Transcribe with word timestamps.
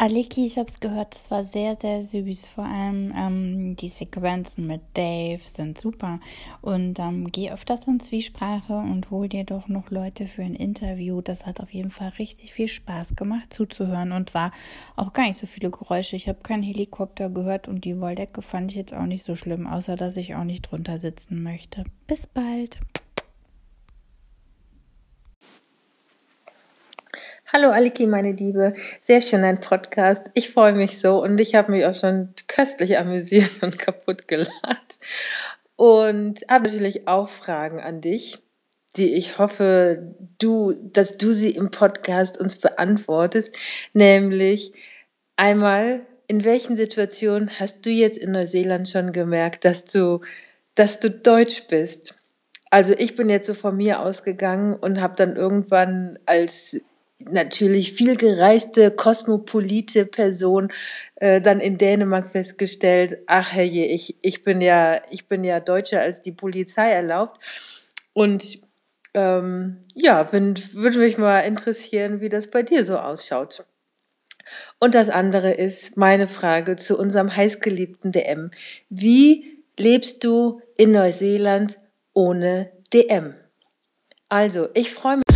Aliki, 0.00 0.46
ich 0.46 0.56
habe 0.56 0.66
es 0.66 0.80
gehört, 0.80 1.14
das 1.14 1.30
war 1.30 1.42
sehr, 1.42 1.74
sehr 1.74 2.02
süß. 2.02 2.46
Vor 2.46 2.64
allem 2.64 3.12
ähm, 3.14 3.76
die 3.76 3.90
Sequenzen 3.90 4.66
mit 4.66 4.80
Dave 4.94 5.42
sind 5.42 5.78
super. 5.78 6.20
Und 6.62 6.98
ähm, 6.98 7.26
geh 7.30 7.50
öfters 7.50 7.86
in 7.86 8.00
Zwiesprache 8.00 8.72
und 8.72 9.10
hol 9.10 9.28
dir 9.28 9.44
doch 9.44 9.68
noch 9.68 9.90
Leute 9.90 10.24
für 10.26 10.40
ein 10.40 10.54
Interview. 10.54 11.20
Das 11.20 11.44
hat 11.44 11.60
auf 11.60 11.74
jeden 11.74 11.90
Fall 11.90 12.12
richtig 12.18 12.54
viel 12.54 12.68
Spaß 12.68 13.14
gemacht 13.14 13.52
zuzuhören 13.52 14.12
und 14.12 14.32
war 14.32 14.52
auch 14.96 15.12
gar 15.12 15.24
nicht 15.24 15.36
so 15.36 15.46
viele 15.46 15.70
Geräusche. 15.70 16.16
Ich 16.16 16.30
habe 16.30 16.40
keinen 16.40 16.62
Helikopter 16.62 17.28
gehört 17.28 17.68
und 17.68 17.84
die 17.84 18.00
Wolldecke 18.00 18.40
fand 18.40 18.70
ich 18.70 18.78
jetzt 18.78 18.94
auch 18.94 19.04
nicht 19.04 19.26
so 19.26 19.36
schlimm, 19.36 19.66
außer 19.66 19.96
dass 19.96 20.16
ich 20.16 20.34
auch 20.34 20.44
nicht 20.44 20.62
drunter 20.62 20.98
sitzen 20.98 21.42
möchte. 21.42 21.84
Bis 22.06 22.26
bald. 22.26 22.80
Hallo 27.52 27.70
Aliki, 27.70 28.06
meine 28.06 28.30
Liebe. 28.30 28.74
Sehr 29.00 29.20
schön 29.20 29.42
ein 29.42 29.58
Podcast. 29.58 30.30
Ich 30.34 30.50
freue 30.50 30.72
mich 30.72 31.00
so 31.00 31.20
und 31.20 31.40
ich 31.40 31.56
habe 31.56 31.72
mich 31.72 31.84
auch 31.84 31.96
schon 31.96 32.32
köstlich 32.46 32.96
amüsiert 32.96 33.60
und 33.64 33.76
kaputt 33.76 34.28
gelacht. 34.28 35.00
Und 35.74 36.42
habe 36.48 36.66
natürlich 36.66 37.08
auch 37.08 37.28
Fragen 37.28 37.80
an 37.80 38.00
dich, 38.00 38.38
die 38.94 39.14
ich 39.14 39.38
hoffe, 39.38 40.14
du, 40.38 40.72
dass 40.92 41.18
du 41.18 41.32
sie 41.32 41.50
im 41.50 41.72
Podcast 41.72 42.40
uns 42.40 42.54
beantwortest. 42.54 43.58
Nämlich 43.94 44.72
einmal, 45.34 46.06
in 46.28 46.44
welchen 46.44 46.76
Situationen 46.76 47.50
hast 47.58 47.84
du 47.84 47.90
jetzt 47.90 48.18
in 48.18 48.30
Neuseeland 48.30 48.88
schon 48.88 49.10
gemerkt, 49.10 49.64
dass 49.64 49.84
du, 49.86 50.20
dass 50.76 51.00
du 51.00 51.10
Deutsch 51.10 51.64
bist? 51.66 52.14
Also 52.70 52.92
ich 52.96 53.16
bin 53.16 53.28
jetzt 53.28 53.48
so 53.48 53.54
von 53.54 53.76
mir 53.76 53.98
ausgegangen 54.02 54.74
und 54.74 55.00
habe 55.00 55.16
dann 55.16 55.34
irgendwann 55.34 56.16
als 56.26 56.80
natürlich 57.28 57.92
viel 57.92 58.16
gereiste, 58.16 58.90
kosmopolite 58.90 60.06
Person 60.06 60.72
äh, 61.16 61.40
dann 61.40 61.60
in 61.60 61.78
Dänemark 61.78 62.30
festgestellt, 62.30 63.18
ach 63.26 63.52
herrje, 63.52 63.86
ich, 63.86 64.16
ich 64.22 64.42
bin 64.42 64.60
ja, 64.60 65.00
ich 65.10 65.28
bin 65.28 65.44
ja 65.44 65.60
deutscher 65.60 66.00
als 66.00 66.22
die 66.22 66.32
Polizei 66.32 66.90
erlaubt. 66.90 67.40
Und 68.12 68.58
ähm, 69.14 69.78
ja, 69.94 70.32
würde 70.32 70.98
mich 70.98 71.18
mal 71.18 71.40
interessieren, 71.40 72.20
wie 72.20 72.28
das 72.28 72.48
bei 72.48 72.62
dir 72.62 72.84
so 72.84 72.98
ausschaut. 72.98 73.64
Und 74.78 74.94
das 74.94 75.08
andere 75.08 75.52
ist 75.52 75.96
meine 75.96 76.26
Frage 76.26 76.76
zu 76.76 76.98
unserem 76.98 77.34
heißgeliebten 77.34 78.12
DM. 78.12 78.50
Wie 78.88 79.64
lebst 79.78 80.24
du 80.24 80.60
in 80.76 80.92
Neuseeland 80.92 81.78
ohne 82.12 82.70
DM? 82.92 83.34
Also, 84.28 84.68
ich 84.74 84.92
freue 84.92 85.16
mich. 85.16 85.29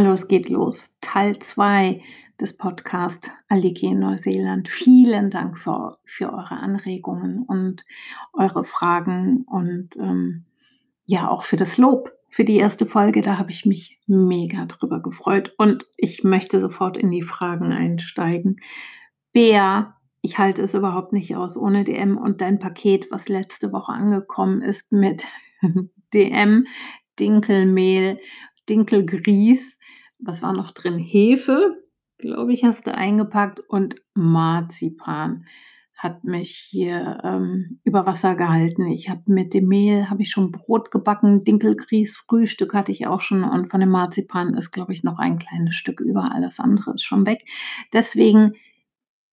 Hallo, 0.00 0.12
es 0.12 0.28
geht 0.28 0.48
los. 0.48 0.88
Teil 1.02 1.38
2 1.38 2.00
des 2.40 2.56
Podcasts 2.56 3.28
Aliki 3.48 3.84
in 3.84 3.98
Neuseeland. 3.98 4.66
Vielen 4.66 5.28
Dank 5.28 5.58
für, 5.58 5.98
für 6.06 6.32
eure 6.32 6.56
Anregungen 6.56 7.42
und 7.42 7.84
eure 8.32 8.64
Fragen 8.64 9.44
und 9.44 9.96
ähm, 9.98 10.46
ja, 11.04 11.28
auch 11.28 11.44
für 11.44 11.56
das 11.56 11.76
Lob 11.76 12.12
für 12.30 12.44
die 12.44 12.56
erste 12.56 12.86
Folge. 12.86 13.20
Da 13.20 13.36
habe 13.36 13.50
ich 13.50 13.66
mich 13.66 14.00
mega 14.06 14.64
drüber 14.64 15.02
gefreut 15.02 15.52
und 15.58 15.84
ich 15.98 16.24
möchte 16.24 16.60
sofort 16.60 16.96
in 16.96 17.10
die 17.10 17.20
Fragen 17.20 17.70
einsteigen. 17.70 18.56
Bea, 19.34 19.98
ich 20.22 20.38
halte 20.38 20.62
es 20.62 20.72
überhaupt 20.72 21.12
nicht 21.12 21.36
aus 21.36 21.58
ohne 21.58 21.84
DM 21.84 22.16
und 22.16 22.40
dein 22.40 22.58
Paket, 22.58 23.08
was 23.10 23.28
letzte 23.28 23.70
Woche 23.70 23.92
angekommen 23.92 24.62
ist 24.62 24.92
mit 24.92 25.24
DM, 26.14 26.66
Dinkelmehl, 27.18 28.18
Dinkelgrieß 28.70 29.76
was 30.22 30.42
war 30.42 30.52
noch 30.52 30.72
drin? 30.72 30.98
Hefe, 30.98 31.82
glaube 32.18 32.52
ich, 32.52 32.64
hast 32.64 32.86
du 32.86 32.94
eingepackt 32.94 33.60
und 33.60 33.96
Marzipan 34.14 35.46
hat 36.00 36.24
mich 36.24 36.56
hier 36.56 37.18
ähm, 37.24 37.78
über 37.84 38.06
Wasser 38.06 38.34
gehalten. 38.34 38.86
Ich 38.86 39.10
habe 39.10 39.20
mit 39.26 39.52
dem 39.52 39.68
Mehl 39.68 40.08
habe 40.08 40.22
ich 40.22 40.30
schon 40.30 40.50
Brot 40.50 40.90
gebacken, 40.90 41.44
Dinkelgrieß, 41.44 42.16
Frühstück 42.16 42.72
hatte 42.72 42.90
ich 42.90 43.06
auch 43.06 43.20
schon 43.20 43.44
und 43.44 43.66
von 43.66 43.80
dem 43.80 43.90
Marzipan 43.90 44.54
ist, 44.54 44.70
glaube 44.70 44.94
ich, 44.94 45.02
noch 45.02 45.18
ein 45.18 45.38
kleines 45.38 45.76
Stück 45.76 46.00
über. 46.00 46.32
Alles 46.32 46.58
andere 46.58 46.94
ist 46.94 47.02
schon 47.02 47.26
weg. 47.26 47.44
Deswegen 47.92 48.54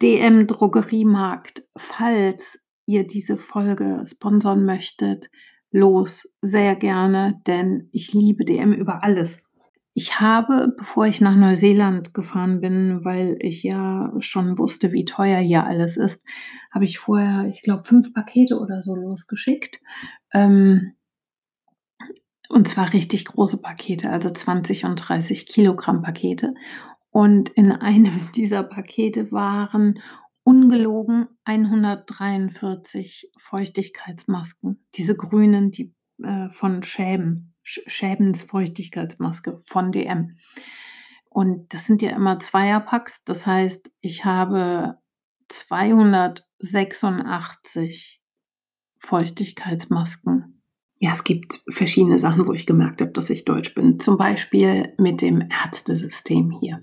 DM 0.02 0.46
Drogeriemarkt, 0.46 1.64
falls 1.78 2.60
ihr 2.86 3.08
diese 3.08 3.38
Folge 3.38 4.04
sponsern 4.06 4.66
möchtet, 4.66 5.30
los, 5.72 6.30
sehr 6.42 6.76
gerne, 6.76 7.42
denn 7.48 7.88
ich 7.94 8.14
liebe 8.14 8.44
DM 8.44 8.74
über 8.74 9.04
alles. 9.04 9.42
Ich 10.00 10.20
habe, 10.20 10.76
bevor 10.78 11.08
ich 11.08 11.22
nach 11.22 11.36
Neuseeland 11.36 12.14
gefahren 12.14 12.62
bin, 12.62 13.04
weil 13.04 13.36
ich 13.40 13.64
ja 13.64 14.14
schon 14.20 14.60
wusste, 14.60 14.92
wie 14.92 15.06
teuer 15.06 15.40
hier 15.40 15.66
alles 15.66 15.98
ist, 15.98 16.24
habe 16.70 16.86
ich 16.86 17.00
vorher, 17.00 17.48
ich 17.48 17.64
glaube, 17.64 17.82
fünf 17.82 18.14
Pakete 18.14 18.60
oder 18.60 18.84
so 18.84 18.94
losgeschickt. 18.94 19.82
Ähm, 20.32 20.94
und 22.48 22.68
zwar 22.68 22.94
richtig 22.94 23.26
große 23.26 23.60
Pakete, 23.60 24.12
also 24.12 24.30
20 24.30 24.86
und 24.86 24.98
30 24.98 25.48
Kilogramm 25.48 26.04
Pakete. 26.04 26.54
Und 27.10 27.50
in 27.50 27.72
einem 27.72 28.30
dieser 28.36 28.62
Pakete 28.62 29.32
waren 29.32 30.00
ungelogen 30.44 31.26
143 31.46 33.32
Feuchtigkeitsmasken. 33.36 34.86
Diese 34.94 35.16
grünen, 35.16 35.72
die 35.72 35.96
äh, 36.22 36.52
von 36.52 36.84
Schäben. 36.84 37.56
Schäbens 37.68 38.42
Feuchtigkeitsmaske 38.42 39.58
von 39.58 39.92
DM. 39.92 40.38
Und 41.30 41.74
das 41.74 41.86
sind 41.86 42.02
ja 42.02 42.12
immer 42.12 42.40
Zweierpacks. 42.40 43.26
Das 43.26 43.46
heißt, 43.46 43.92
ich 44.00 44.24
habe 44.26 44.98
286 45.50 48.22
Feuchtigkeitsmasken. 49.00 50.64
Ja, 51.00 51.12
es 51.12 51.24
gibt 51.24 51.62
verschiedene 51.70 52.18
Sachen, 52.18 52.48
wo 52.48 52.54
ich 52.54 52.66
gemerkt 52.66 53.02
habe, 53.02 53.12
dass 53.12 53.30
ich 53.30 53.46
deutsch 53.46 53.76
bin. 53.76 54.00
Zum 54.00 54.18
Beispiel 54.18 54.96
mit 54.98 55.22
dem 55.22 55.48
Ärztesystem 55.64 56.50
hier. 56.60 56.82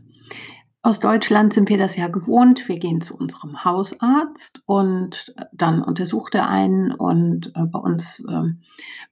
Aus 0.85 1.01
Deutschland 1.01 1.55
sind 1.55 1.71
wir 1.71 1.79
das 1.79 1.97
ja 1.97 2.09
gewohnt. 2.09 2.69
Wir 2.69 2.79
gehen 2.79 3.01
zu 3.01 3.17
unserem 3.17 3.65
Hausarzt 3.65 4.61
und 4.67 5.35
dann 5.51 5.83
untersucht 5.83 6.35
er 6.35 6.47
einen 6.51 6.93
und 6.93 7.53
äh, 7.57 7.65
bei 7.65 7.79
uns 7.79 8.23
äh, 8.29 8.53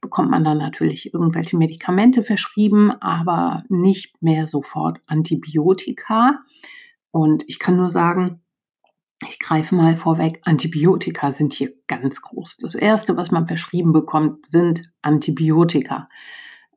bekommt 0.03 0.31
man 0.31 0.45
dann 0.45 0.59
natürlich 0.59 1.15
irgendwelche 1.15 1.57
Medikamente 1.57 2.23
verschrieben, 2.23 2.93
aber 3.01 3.65
nicht 3.71 4.23
mehr 4.23 4.47
sofort 4.47 5.01
Antibiotika. 5.07 6.41
Und 7.11 7.43
ich 7.47 7.59
kann 7.59 7.79
nur 7.79 7.89
sagen, 7.89 8.43
ich 9.27 9.39
greife 9.39 9.75
mal 9.75 9.97
vorweg, 9.97 10.43
Antibiotika 10.45 11.33
sind 11.33 11.55
hier 11.55 11.73
ganz 11.87 12.21
groß. 12.21 12.59
Das 12.59 12.75
Erste, 12.75 13.17
was 13.17 13.31
man 13.31 13.47
verschrieben 13.47 13.95
bekommt, 13.95 14.45
sind 14.45 14.93
Antibiotika. 15.01 16.07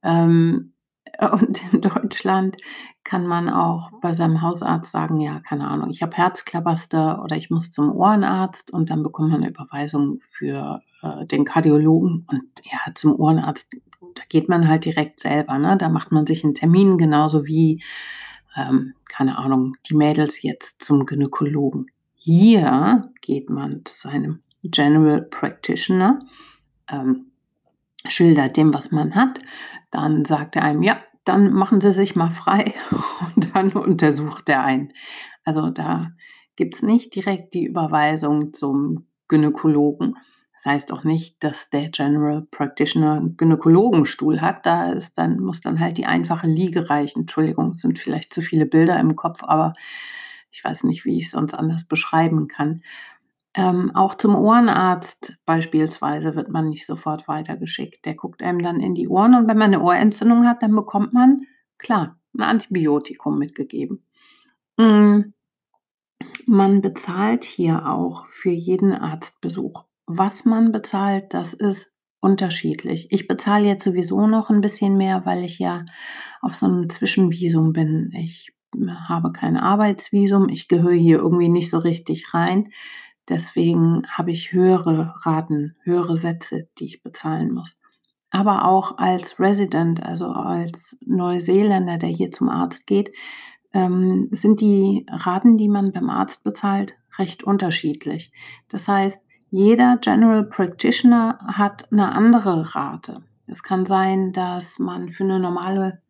Ähm, 0.03 0.74
und 1.31 1.61
in 1.73 1.81
Deutschland 1.81 2.57
kann 3.03 3.27
man 3.27 3.49
auch 3.49 3.91
bei 4.01 4.13
seinem 4.13 4.41
Hausarzt 4.41 4.91
sagen, 4.91 5.19
ja, 5.19 5.39
keine 5.39 5.67
Ahnung, 5.67 5.91
ich 5.91 6.01
habe 6.01 6.17
Herzklabaster 6.17 7.23
oder 7.23 7.35
ich 7.35 7.49
muss 7.49 7.71
zum 7.71 7.91
Ohrenarzt 7.91 8.71
und 8.71 8.89
dann 8.89 9.03
bekommt 9.03 9.29
man 9.31 9.41
eine 9.41 9.51
Überweisung 9.51 10.19
für 10.21 10.81
äh, 11.03 11.25
den 11.27 11.45
Kardiologen 11.45 12.25
und 12.27 12.43
ja, 12.63 12.93
zum 12.95 13.15
Ohrenarzt, 13.19 13.75
da 14.15 14.23
geht 14.29 14.49
man 14.49 14.67
halt 14.67 14.85
direkt 14.85 15.19
selber, 15.19 15.57
ne? 15.59 15.77
Da 15.77 15.89
macht 15.89 16.11
man 16.11 16.25
sich 16.25 16.43
einen 16.43 16.55
Termin, 16.55 16.97
genauso 16.97 17.45
wie, 17.45 17.83
ähm, 18.55 18.93
keine 19.07 19.37
Ahnung, 19.37 19.75
die 19.87 19.95
Mädels 19.95 20.41
jetzt 20.41 20.83
zum 20.83 21.05
Gynäkologen. 21.05 21.87
Hier 22.15 23.11
geht 23.21 23.49
man 23.49 23.85
zu 23.85 23.95
seinem 23.95 24.39
General 24.63 25.21
Practitioner, 25.21 26.19
ähm, 26.89 27.27
schildert 28.07 28.57
dem, 28.57 28.73
was 28.73 28.91
man 28.91 29.15
hat, 29.15 29.41
dann 29.91 30.25
sagt 30.25 30.55
er 30.55 30.63
einem, 30.63 30.83
ja, 30.83 30.97
dann 31.25 31.53
machen 31.53 31.81
Sie 31.81 31.91
sich 31.91 32.15
mal 32.15 32.31
frei 32.31 32.73
und 33.35 33.55
dann 33.55 33.73
untersucht 33.73 34.47
er 34.49 34.63
einen. 34.63 34.93
Also 35.43 35.69
da 35.69 36.11
gibt 36.55 36.75
es 36.75 36.81
nicht 36.81 37.13
direkt 37.15 37.53
die 37.53 37.65
Überweisung 37.65 38.53
zum 38.53 39.07
Gynäkologen. 39.27 40.15
Das 40.53 40.65
heißt 40.65 40.91
auch 40.91 41.03
nicht, 41.03 41.43
dass 41.43 41.69
der 41.69 41.89
General 41.89 42.47
Practitioner 42.49 43.15
einen 43.15 43.37
Gynäkologenstuhl 43.37 44.41
hat. 44.41 44.65
Da 44.65 44.91
ist 44.91 45.17
dann, 45.17 45.39
muss 45.39 45.61
dann 45.61 45.79
halt 45.79 45.97
die 45.97 46.05
einfache 46.05 46.47
Liege 46.47 46.89
reichen. 46.89 47.21
Entschuldigung, 47.21 47.71
es 47.71 47.81
sind 47.81 47.99
vielleicht 47.99 48.33
zu 48.33 48.41
viele 48.41 48.65
Bilder 48.65 48.99
im 48.99 49.15
Kopf, 49.15 49.43
aber 49.43 49.73
ich 50.51 50.63
weiß 50.63 50.85
nicht, 50.85 51.05
wie 51.05 51.17
ich 51.17 51.25
es 51.25 51.31
sonst 51.31 51.53
anders 51.53 51.85
beschreiben 51.85 52.47
kann. 52.47 52.81
Ähm, 53.55 53.91
auch 53.95 54.15
zum 54.15 54.35
Ohrenarzt 54.35 55.37
beispielsweise 55.45 56.35
wird 56.35 56.49
man 56.49 56.69
nicht 56.69 56.85
sofort 56.85 57.27
weitergeschickt. 57.27 58.05
Der 58.05 58.15
guckt 58.15 58.43
einem 58.43 58.61
dann 58.61 58.81
in 58.81 58.95
die 58.95 59.07
Ohren 59.07 59.33
und 59.33 59.47
wenn 59.47 59.57
man 59.57 59.73
eine 59.73 59.81
Ohrentzündung 59.81 60.45
hat, 60.45 60.61
dann 60.61 60.75
bekommt 60.75 61.13
man, 61.13 61.41
klar, 61.77 62.19
ein 62.37 62.41
Antibiotikum 62.41 63.39
mitgegeben. 63.39 64.05
Mm, 64.77 65.33
man 66.45 66.81
bezahlt 66.81 67.45
hier 67.45 67.89
auch 67.89 68.25
für 68.25 68.51
jeden 68.51 68.93
Arztbesuch. 68.93 69.85
Was 70.05 70.43
man 70.43 70.71
bezahlt, 70.71 71.33
das 71.33 71.53
ist 71.53 71.93
unterschiedlich. 72.19 73.07
Ich 73.11 73.27
bezahle 73.27 73.67
jetzt 73.67 73.83
sowieso 73.83 74.27
noch 74.27 74.49
ein 74.49 74.61
bisschen 74.61 74.97
mehr, 74.97 75.25
weil 75.25 75.43
ich 75.43 75.59
ja 75.59 75.85
auf 76.41 76.55
so 76.55 76.65
einem 76.65 76.89
Zwischenvisum 76.89 77.71
bin. 77.71 78.11
Ich 78.13 78.51
habe 79.07 79.31
kein 79.31 79.57
Arbeitsvisum, 79.57 80.49
ich 80.49 80.67
gehöre 80.67 80.93
hier 80.93 81.19
irgendwie 81.19 81.49
nicht 81.49 81.69
so 81.69 81.77
richtig 81.77 82.33
rein. 82.33 82.69
Deswegen 83.29 84.03
habe 84.07 84.31
ich 84.31 84.53
höhere 84.53 85.15
Raten, 85.23 85.75
höhere 85.83 86.17
Sätze, 86.17 86.67
die 86.77 86.85
ich 86.85 87.03
bezahlen 87.03 87.53
muss. 87.53 87.79
Aber 88.29 88.65
auch 88.65 88.97
als 88.97 89.39
Resident, 89.39 90.03
also 90.03 90.27
als 90.27 90.97
Neuseeländer, 91.05 91.97
der 91.97 92.09
hier 92.09 92.31
zum 92.31 92.49
Arzt 92.49 92.85
geht, 92.85 93.11
ähm, 93.73 94.29
sind 94.31 94.61
die 94.61 95.05
Raten, 95.09 95.57
die 95.57 95.69
man 95.69 95.91
beim 95.91 96.09
Arzt 96.09 96.43
bezahlt, 96.43 96.95
recht 97.17 97.43
unterschiedlich. 97.43 98.31
Das 98.67 98.87
heißt, 98.87 99.21
jeder 99.49 99.97
General 99.97 100.43
Practitioner 100.43 101.39
hat 101.47 101.91
eine 101.91 102.11
andere 102.13 102.75
Rate. 102.75 103.23
Es 103.47 103.63
kann 103.63 103.85
sein, 103.85 104.33
dass 104.33 104.79
man 104.79 105.09
für 105.09 105.23
eine 105.23 105.39
normale 105.39 106.01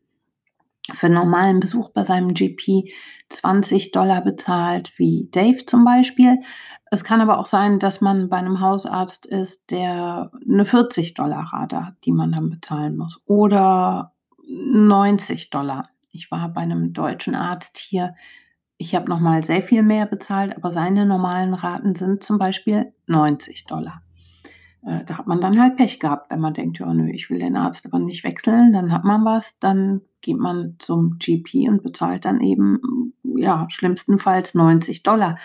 für 0.94 1.08
einen 1.08 1.16
normalen 1.16 1.60
Besuch 1.60 1.90
bei 1.90 2.04
seinem 2.04 2.34
GP 2.34 2.92
20 3.30 3.92
Dollar 3.92 4.22
bezahlt, 4.22 4.92
wie 4.98 5.30
Dave 5.32 5.66
zum 5.66 5.84
Beispiel. 5.84 6.40
Es 6.92 7.04
kann 7.04 7.22
aber 7.22 7.40
auch 7.40 7.48
sein, 7.48 7.80
dass 7.80 8.02
man 8.02 8.30
bei 8.30 8.38
einem 8.38 8.60
Hausarzt 8.60 9.26
ist, 9.26 9.72
der 9.72 10.32
eine 10.48 10.66
40 10.66 11.16
Dollar 11.16 11.50
Rate 11.52 11.86
hat, 11.88 11.96
die 12.06 12.12
man 12.12 12.32
dann 12.32 12.50
bezahlen 12.50 12.98
muss. 12.98 13.24
Oder 13.26 14.14
90 14.48 15.50
Dollar. 15.50 15.90
Ich 16.12 16.30
war 16.32 16.50
bei 16.50 16.62
einem 16.62 16.94
deutschen 16.94 17.36
Arzt 17.36 17.78
hier. 17.78 18.14
Ich 18.78 18.94
habe 18.94 19.10
nochmal 19.10 19.44
sehr 19.44 19.62
viel 19.62 19.84
mehr 19.84 20.06
bezahlt, 20.06 20.56
aber 20.56 20.70
seine 20.70 21.06
normalen 21.06 21.54
Raten 21.54 21.96
sind 21.96 22.24
zum 22.24 22.38
Beispiel 22.38 22.94
90 23.08 23.66
Dollar. 23.66 24.02
Äh, 24.86 25.04
da 25.06 25.18
hat 25.18 25.28
man 25.28 25.42
dann 25.42 25.60
halt 25.60 25.78
Pech 25.78 26.00
gehabt, 26.00 26.30
wenn 26.30 26.40
man 26.40 26.54
denkt, 26.54 26.80
ja, 26.80 26.94
nö, 26.94 27.10
ich 27.10 27.30
will 27.30 27.40
den 27.40 27.58
Arzt 27.58 27.86
aber 27.86 28.00
nicht 28.00 28.24
wechseln, 28.24 28.72
dann 28.72 28.92
hat 28.92 29.04
man 29.04 29.26
was, 29.26 29.58
dann 29.60 30.02
geht 30.26 30.38
man 30.38 30.76
zum 30.80 31.20
GP 31.20 31.70
und 31.70 31.84
bezahlt 31.84 32.26
dann 32.26 32.42
eben, 32.42 33.14
ja, 33.24 33.68
schlimmstenfalls 33.70 34.56
90 34.56 35.04
Dollar. 35.04 35.38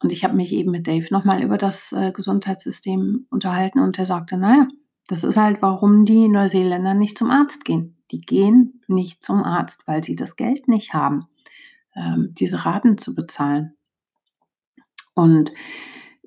Und 0.00 0.12
ich 0.12 0.22
habe 0.22 0.36
mich 0.36 0.52
eben 0.52 0.70
mit 0.70 0.86
Dave 0.86 1.06
nochmal 1.10 1.42
über 1.42 1.56
das 1.56 1.92
äh, 1.92 2.12
Gesundheitssystem 2.12 3.26
unterhalten 3.30 3.80
und 3.80 3.98
er 3.98 4.06
sagte, 4.06 4.36
naja, 4.36 4.68
das 5.08 5.24
ist 5.24 5.36
halt, 5.36 5.62
warum 5.62 6.04
die 6.04 6.28
Neuseeländer 6.28 6.94
nicht 6.94 7.16
zum 7.16 7.30
Arzt 7.30 7.64
gehen. 7.64 7.96
Die 8.10 8.20
gehen 8.20 8.82
nicht 8.86 9.24
zum 9.24 9.42
Arzt, 9.42 9.88
weil 9.88 10.04
sie 10.04 10.14
das 10.14 10.36
Geld 10.36 10.68
nicht 10.68 10.92
haben, 10.92 11.26
ähm, 11.96 12.34
diese 12.38 12.66
Raten 12.66 12.98
zu 12.98 13.14
bezahlen. 13.14 13.72
Und 15.14 15.52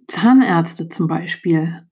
Zahnärzte 0.07 0.89
zum 0.89 1.07
Beispiel 1.07 1.85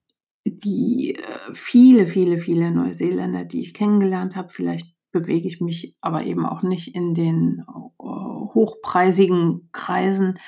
die 0.45 1.15
äh, 1.15 1.53
viele, 1.53 2.07
viele, 2.07 2.39
viele 2.39 2.71
Neuseeländer, 2.71 3.45
die 3.45 3.61
ich 3.61 3.73
kennengelernt 3.73 4.35
habe, 4.35 4.49
vielleicht 4.49 4.92
bewege 5.13 5.47
ich 5.47 5.61
mich 5.61 5.95
aber 6.01 6.25
eben 6.25 6.45
auch 6.45 6.61
nicht 6.61 6.93
in 6.93 7.13
den 7.13 7.63
äh, 7.69 8.03
hochpreisigen 8.03 9.69
Kreisen. 9.71 10.39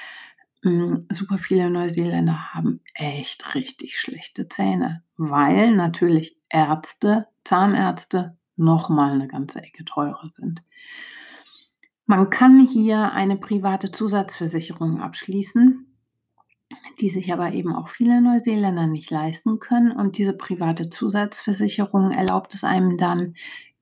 Hm, 0.63 1.05
super 1.09 1.37
viele 1.37 1.69
Neuseeländer 1.69 2.53
haben 2.53 2.81
echt 2.93 3.55
richtig 3.55 3.97
schlechte 3.97 4.49
Zähne, 4.49 5.03
weil 5.15 5.73
natürlich 5.73 6.37
Ärzte, 6.49 7.27
Zahnärzte 7.45 8.37
noch 8.57 8.89
mal 8.89 9.13
eine 9.13 9.29
ganze 9.29 9.61
Ecke 9.61 9.85
teurer 9.85 10.29
sind. 10.33 10.63
Man 12.05 12.29
kann 12.29 12.67
hier 12.67 13.13
eine 13.13 13.37
private 13.37 13.91
Zusatzversicherung 13.91 14.99
abschließen 14.99 15.87
die 16.99 17.09
sich 17.09 17.31
aber 17.31 17.53
eben 17.53 17.75
auch 17.75 17.89
viele 17.89 18.21
Neuseeländer 18.21 18.87
nicht 18.87 19.09
leisten 19.09 19.59
können. 19.59 19.91
Und 19.91 20.17
diese 20.17 20.33
private 20.33 20.89
Zusatzversicherung 20.89 22.11
erlaubt 22.11 22.53
es 22.53 22.63
einem 22.63 22.97
dann, 22.97 23.35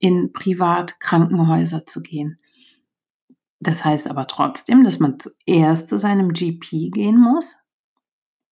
in 0.04 0.34
Privatkrankenhäuser 0.34 1.86
zu 1.86 2.02
gehen. 2.02 2.38
Das 3.62 3.86
heißt 3.86 4.10
aber 4.10 4.28
trotzdem, 4.28 4.84
dass 4.84 5.00
man 5.00 5.18
zuerst 5.18 5.88
zu 5.88 5.98
seinem 5.98 6.34
GP 6.34 6.92
gehen 6.92 7.18
muss 7.18 7.56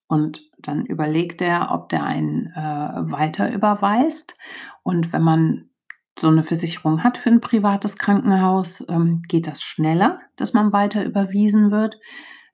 und 0.08 0.50
dann 0.60 0.86
überlegt 0.86 1.42
er, 1.42 1.72
ob 1.74 1.90
der 1.90 2.06
einen 2.06 2.54
äh, 2.56 3.12
weiter 3.12 3.54
überweist. 3.54 4.38
Und 4.84 5.12
wenn 5.12 5.24
man 5.24 5.70
so 6.18 6.30
eine 6.30 6.44
Versicherung 6.44 7.04
hat 7.04 7.18
für 7.18 7.30
ein 7.30 7.42
privates 7.42 7.98
Krankenhaus, 7.98 8.86
ähm, 8.88 9.22
geht 9.28 9.46
das 9.46 9.62
schneller, 9.62 10.22
dass 10.38 10.54
man 10.54 10.72
weiter 10.72 11.04
überwiesen 11.04 11.70
wird. 11.70 12.00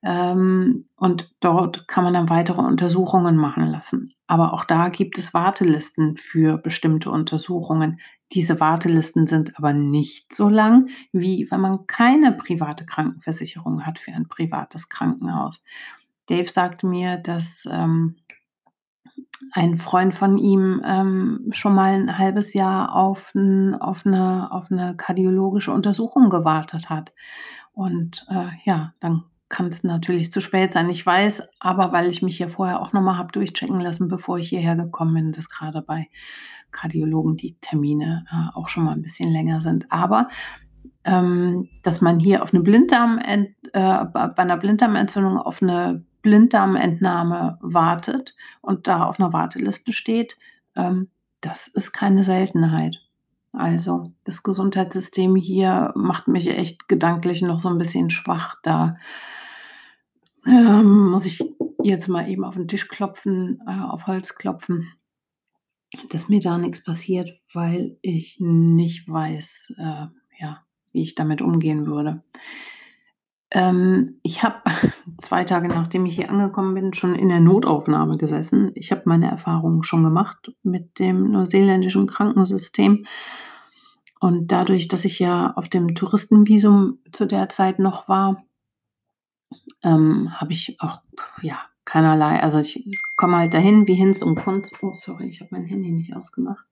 Ähm, 0.01 0.87
und 0.95 1.29
dort 1.39 1.87
kann 1.87 2.03
man 2.03 2.13
dann 2.13 2.29
weitere 2.29 2.61
Untersuchungen 2.61 3.37
machen 3.37 3.67
lassen. 3.67 4.09
Aber 4.25 4.53
auch 4.53 4.65
da 4.65 4.89
gibt 4.89 5.19
es 5.19 5.35
Wartelisten 5.35 6.17
für 6.17 6.57
bestimmte 6.57 7.11
Untersuchungen. 7.11 7.99
Diese 8.33 8.59
Wartelisten 8.59 9.25
sind 9.27 9.57
aber 9.57 9.73
nicht 9.73 10.35
so 10.35 10.49
lang, 10.49 10.89
wie 11.11 11.47
wenn 11.49 11.61
man 11.61 11.87
keine 11.87 12.33
private 12.33 12.85
Krankenversicherung 12.85 13.85
hat 13.85 13.99
für 13.99 14.11
ein 14.11 14.27
privates 14.27 14.89
Krankenhaus. 14.89 15.63
Dave 16.27 16.49
sagte 16.49 16.87
mir, 16.87 17.17
dass 17.17 17.67
ähm, 17.71 18.17
ein 19.51 19.77
Freund 19.77 20.13
von 20.13 20.37
ihm 20.37 20.81
ähm, 20.85 21.47
schon 21.51 21.73
mal 21.73 21.93
ein 21.93 22.17
halbes 22.17 22.53
Jahr 22.53 22.95
auf, 22.95 23.33
ein, 23.33 23.75
auf, 23.75 24.05
eine, 24.05 24.51
auf 24.51 24.71
eine 24.71 24.95
kardiologische 24.95 25.71
Untersuchung 25.71 26.29
gewartet 26.29 26.89
hat. 26.89 27.13
Und 27.71 28.25
äh, 28.29 28.49
ja, 28.65 28.93
dann 28.99 29.23
kann 29.49 29.67
es 29.67 29.83
natürlich 29.83 30.31
zu 30.31 30.41
spät 30.41 30.73
sein. 30.73 30.89
Ich 30.89 31.05
weiß, 31.05 31.47
aber 31.59 31.91
weil 31.93 32.09
ich 32.09 32.21
mich 32.21 32.37
hier 32.37 32.49
vorher 32.49 32.81
auch 32.81 32.91
nochmal 32.91 33.17
habe 33.17 33.31
durchchecken 33.31 33.79
lassen, 33.79 34.09
bevor 34.09 34.37
ich 34.37 34.49
hierher 34.49 34.75
gekommen 34.75 35.13
bin, 35.13 35.31
dass 35.31 35.49
gerade 35.49 35.81
bei 35.81 36.09
Kardiologen 36.71 37.37
die 37.37 37.57
Termine 37.59 38.25
äh, 38.31 38.57
auch 38.57 38.69
schon 38.69 38.83
mal 38.83 38.93
ein 38.93 39.01
bisschen 39.01 39.31
länger 39.31 39.61
sind. 39.61 39.91
Aber 39.91 40.27
ähm, 41.03 41.69
dass 41.83 42.01
man 42.01 42.19
hier 42.19 42.43
auf 42.43 42.53
eine 42.53 42.63
Blinddarm 42.63 43.19
äh, 43.19 43.45
bei 43.71 44.37
einer 44.37 44.57
Blinddarmentzündung 44.57 45.37
auf 45.37 45.61
eine 45.61 46.03
Blinddarmentnahme 46.21 47.57
wartet 47.61 48.35
und 48.61 48.87
da 48.87 49.05
auf 49.05 49.19
einer 49.19 49.31
Warteliste 49.31 49.93
steht, 49.93 50.37
ähm, 50.75 51.09
das 51.41 51.67
ist 51.67 51.93
keine 51.93 52.23
Seltenheit. 52.23 53.01
Also 53.53 54.11
das 54.23 54.43
Gesundheitssystem 54.43 55.35
hier 55.35 55.93
macht 55.95 56.27
mich 56.27 56.49
echt 56.49 56.87
gedanklich 56.89 57.41
noch 57.41 57.59
so 57.59 57.69
ein 57.69 57.77
bisschen 57.77 58.09
schwach. 58.09 58.55
Da 58.61 58.95
ähm, 60.45 61.09
muss 61.09 61.25
ich 61.25 61.41
jetzt 61.81 62.07
mal 62.07 62.29
eben 62.29 62.43
auf 62.43 62.55
den 62.55 62.67
Tisch 62.67 62.87
klopfen, 62.87 63.61
äh, 63.67 63.79
auf 63.81 64.07
Holz 64.07 64.35
klopfen, 64.35 64.91
dass 66.09 66.29
mir 66.29 66.39
da 66.39 66.57
nichts 66.57 66.83
passiert, 66.83 67.31
weil 67.53 67.97
ich 68.01 68.37
nicht 68.39 69.07
weiß, 69.07 69.73
äh, 69.77 70.07
ja, 70.39 70.63
wie 70.91 71.01
ich 71.01 71.15
damit 71.15 71.41
umgehen 71.41 71.85
würde. 71.85 72.23
Ähm, 73.51 74.19
ich 74.23 74.43
habe 74.43 74.61
zwei 75.17 75.43
Tage 75.45 75.67
nachdem 75.69 76.05
ich 76.05 76.15
hier 76.15 76.29
angekommen 76.29 76.73
bin, 76.73 76.93
schon 76.93 77.15
in 77.15 77.29
der 77.29 77.39
Notaufnahme 77.39 78.17
gesessen. 78.17 78.71
Ich 78.75 78.91
habe 78.91 79.03
meine 79.05 79.29
Erfahrungen 79.29 79.83
schon 79.83 80.03
gemacht 80.03 80.51
mit 80.63 80.99
dem 80.99 81.31
neuseeländischen 81.31 82.07
Krankensystem. 82.07 83.05
Und 84.19 84.51
dadurch, 84.51 84.87
dass 84.87 85.05
ich 85.05 85.19
ja 85.19 85.53
auf 85.53 85.69
dem 85.69 85.93
Touristenvisum 85.93 86.99
zu 87.11 87.25
der 87.25 87.49
Zeit 87.49 87.79
noch 87.79 88.09
war, 88.09 88.43
ähm, 89.83 90.33
habe 90.33 90.53
ich 90.53 90.81
auch, 90.81 91.01
ja, 91.41 91.59
keinerlei, 91.87 92.43
also 92.43 92.59
ich 92.59 92.85
komme 93.15 93.37
halt 93.37 93.53
dahin 93.53 93.87
wie 93.87 93.95
Hinz 93.95 94.21
und 94.21 94.35
Kunz. 94.35 94.71
Oh, 94.81 94.93
sorry, 94.93 95.29
ich 95.29 95.39
habe 95.39 95.49
mein 95.51 95.65
Handy 95.65 95.91
nicht 95.91 96.15
ausgemacht. 96.15 96.65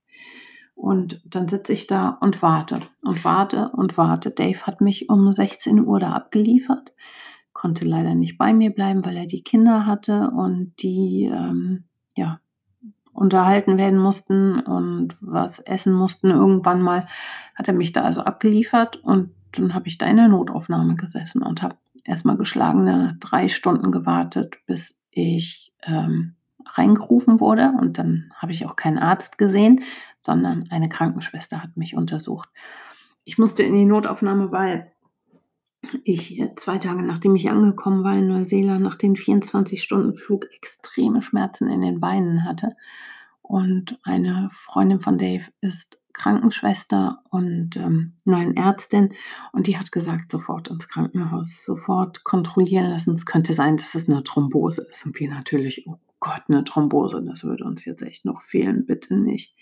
Und 0.76 1.22
dann 1.26 1.48
sitze 1.48 1.72
ich 1.72 1.88
da 1.88 2.10
und 2.10 2.42
warte 2.42 2.82
und 3.02 3.24
warte 3.24 3.70
und 3.70 3.98
warte. 3.98 4.32
Dave 4.32 4.68
hat 4.68 4.82
mich 4.82 5.10
um 5.10 5.32
16 5.32 5.88
Uhr 5.88 6.02
da 6.02 6.12
abgeliefert, 6.12 6.92
konnte 7.54 7.86
leider 7.86 8.14
nicht 8.14 8.38
bei 8.38 8.54
mir 8.54 8.72
bleiben, 8.72 9.06
weil 9.06 9.16
er 9.16 9.26
die 9.26 9.42
Kinder 9.42 9.86
hatte 9.86 10.32
und 10.32 10.74
die, 10.82 11.32
ähm, 11.34 11.86
ja, 12.18 12.42
unterhalten 13.14 13.78
werden 13.78 13.98
mussten 13.98 14.60
und 14.60 15.16
was 15.22 15.60
essen 15.60 15.94
mussten. 15.94 16.32
Irgendwann 16.32 16.82
mal 16.82 17.08
hat 17.56 17.70
er 17.70 17.74
mich 17.74 17.94
da 17.94 18.04
also 18.04 18.22
abgeliefert 18.22 18.98
und 18.98 19.32
dann 19.54 19.74
habe 19.74 19.88
ich 19.88 19.98
da 19.98 20.08
in 20.08 20.18
der 20.18 20.28
Notaufnahme 20.28 20.96
gesessen 20.98 21.42
und 21.42 21.62
habe 21.62 21.78
erstmal 22.04 22.36
geschlagene 22.36 23.18
drei 23.22 23.48
Stunden 23.48 23.94
gewartet, 23.94 24.58
bis 24.68 25.05
ich 25.16 25.74
ähm, 25.84 26.36
reingerufen 26.66 27.40
wurde. 27.40 27.74
Und 27.80 27.98
dann 27.98 28.32
habe 28.36 28.52
ich 28.52 28.66
auch 28.66 28.76
keinen 28.76 29.00
Arzt 29.00 29.38
gesehen, 29.38 29.84
sondern 30.20 30.68
eine 30.70 30.90
Krankenschwester 30.90 31.64
hat 31.64 31.78
mich 31.78 31.96
untersucht. 31.96 32.50
Ich 33.24 33.38
musste 33.38 33.64
in 33.64 33.76
die 33.76 33.86
Notaufnahme, 33.86 34.52
weil 34.52 34.92
ich 36.04 36.44
zwei 36.56 36.78
Tage 36.80 37.04
nachdem 37.04 37.36
ich 37.36 37.50
angekommen 37.50 38.04
war 38.04 38.16
in 38.16 38.28
Neuseeland, 38.28 38.84
nach 38.84 38.96
den 38.96 39.16
24-Stunden-Flug 39.16 40.46
extreme 40.56 41.22
Schmerzen 41.22 41.70
in 41.70 41.82
den 41.82 42.00
Beinen 42.00 42.44
hatte. 42.44 42.76
Und 43.48 44.00
eine 44.04 44.48
Freundin 44.52 45.00
von 45.00 45.18
Dave 45.18 45.46
ist 45.62 46.00
Krankenschwester 46.14 47.22
und 47.30 47.76
ähm, 47.76 48.14
nein, 48.24 48.56
Ärztin 48.56 49.14
und 49.52 49.68
die 49.68 49.78
hat 49.78 49.92
gesagt, 49.92 50.32
sofort 50.32 50.70
ins 50.70 50.88
Krankenhaus, 50.88 51.64
sofort 51.64 52.24
kontrollieren 52.24 52.90
lassen. 52.90 53.14
Es 53.14 53.26
könnte 53.26 53.54
sein, 53.54 53.78
dass 53.78 53.96
es 53.96 54.08
eine 54.08 54.24
Thrombose 54.24 54.88
ist. 54.90 55.06
Und 55.06 55.20
wir 55.20 55.30
natürlich, 55.30 55.86
oh 55.88 56.00
Gott, 56.20 56.44
eine 56.48 56.64
Thrombose, 56.64 57.22
das 57.22 57.44
würde 57.44 57.66
uns 57.66 57.86
jetzt 57.86 58.02
echt 58.02 58.26
noch 58.26 58.42
fehlen, 58.42 58.86
bitte 58.86 59.16
nicht. 59.16 59.56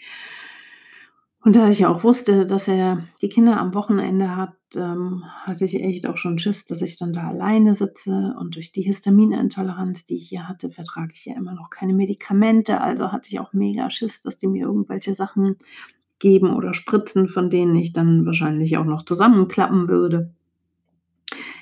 Und 1.43 1.57
da 1.57 1.69
ich 1.69 1.79
ja 1.79 1.89
auch 1.89 2.05
wusste, 2.05 2.45
dass 2.45 2.69
er 2.69 3.03
die 3.21 3.27
Kinder 3.27 3.59
am 3.59 3.73
Wochenende 3.73 4.37
hat, 4.37 4.55
ähm, 4.75 5.25
hatte 5.43 5.65
ich 5.65 5.75
echt 5.75 6.07
auch 6.07 6.15
schon 6.15 6.39
Schiss, 6.39 6.65
dass 6.65 6.81
ich 6.81 6.97
dann 6.97 7.11
da 7.11 7.27
alleine 7.27 7.73
sitze. 7.73 8.33
Und 8.39 8.55
durch 8.55 8.71
die 8.71 8.81
Histaminintoleranz, 8.81 10.05
die 10.05 10.15
ich 10.15 10.29
hier 10.29 10.47
hatte, 10.47 10.69
vertrage 10.69 11.11
ich 11.13 11.25
ja 11.25 11.35
immer 11.35 11.53
noch 11.53 11.69
keine 11.69 11.93
Medikamente. 11.93 12.79
Also 12.79 13.11
hatte 13.11 13.27
ich 13.29 13.41
auch 13.41 13.51
mega 13.51 13.89
Schiss, 13.89 14.21
dass 14.21 14.39
die 14.39 14.47
mir 14.47 14.67
irgendwelche 14.67 15.13
Sachen 15.13 15.57
geben 16.19 16.53
oder 16.53 16.73
spritzen, 16.73 17.27
von 17.27 17.49
denen 17.49 17.75
ich 17.75 17.91
dann 17.91 18.25
wahrscheinlich 18.25 18.77
auch 18.77 18.85
noch 18.85 19.03
zusammenklappen 19.03 19.89
würde. 19.89 20.33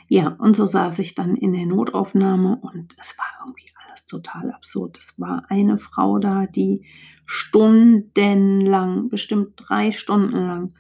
Ja, 0.08 0.36
und 0.38 0.56
so 0.56 0.68
saß 0.68 1.00
ich 1.00 1.16
dann 1.16 1.36
in 1.36 1.54
der 1.54 1.66
Notaufnahme 1.66 2.60
und 2.62 2.94
es 3.00 3.18
war 3.18 3.26
irgendwie 3.48 3.68
alles 3.92 4.06
total 4.06 4.52
absurd. 4.52 4.98
Es 4.98 5.14
war 5.20 5.44
eine 5.50 5.78
Frau 5.78 6.18
da, 6.20 6.46
die 6.48 6.86
stundenlang, 7.26 9.10
bestimmt 9.10 9.54
drei 9.56 9.92
Stunden 9.92 10.48
lang, 10.48 10.74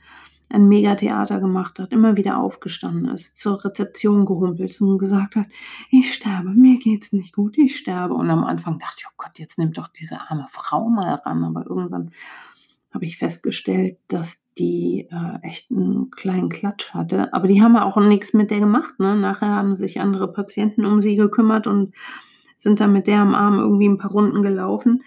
ein 0.49 0.67
Megatheater 0.67 1.39
gemacht 1.39 1.79
hat, 1.79 1.93
immer 1.93 2.17
wieder 2.17 2.37
aufgestanden 2.37 3.13
ist, 3.13 3.37
zur 3.37 3.63
Rezeption 3.63 4.25
gehumpelt 4.25 4.81
und 4.81 4.97
gesagt 4.97 5.37
hat, 5.37 5.45
ich 5.89 6.13
sterbe, 6.13 6.49
mir 6.49 6.77
geht's 6.77 7.13
nicht 7.13 7.33
gut, 7.33 7.57
ich 7.57 7.77
sterbe. 7.77 8.15
Und 8.15 8.29
am 8.29 8.43
Anfang 8.43 8.77
dachte 8.77 8.97
ich, 8.99 9.05
oh 9.07 9.13
Gott, 9.15 9.39
jetzt 9.39 9.57
nimmt 9.57 9.77
doch 9.77 9.87
diese 9.87 10.19
arme 10.29 10.47
Frau 10.49 10.89
mal 10.89 11.15
ran. 11.15 11.45
Aber 11.45 11.65
irgendwann 11.67 12.11
habe 12.93 13.05
ich 13.05 13.17
festgestellt, 13.17 13.97
dass 14.09 14.43
die 14.57 15.07
äh, 15.09 15.47
echt 15.47 15.71
einen 15.71 16.11
kleinen 16.11 16.49
Klatsch 16.49 16.93
hatte. 16.93 17.33
Aber 17.33 17.47
die 17.47 17.61
haben 17.61 17.75
ja 17.75 17.85
auch 17.85 17.95
nichts 18.01 18.33
mit 18.33 18.51
der 18.51 18.59
gemacht. 18.59 18.99
Ne? 18.99 19.15
Nachher 19.15 19.55
haben 19.55 19.77
sich 19.77 20.01
andere 20.01 20.29
Patienten 20.29 20.85
um 20.85 20.99
sie 20.99 21.15
gekümmert 21.15 21.65
und 21.65 21.93
sind 22.61 22.79
dann 22.79 22.93
mit 22.93 23.07
der 23.07 23.19
am 23.19 23.33
Arm 23.33 23.57
irgendwie 23.59 23.89
ein 23.89 23.97
paar 23.97 24.11
Runden 24.11 24.43
gelaufen. 24.43 25.03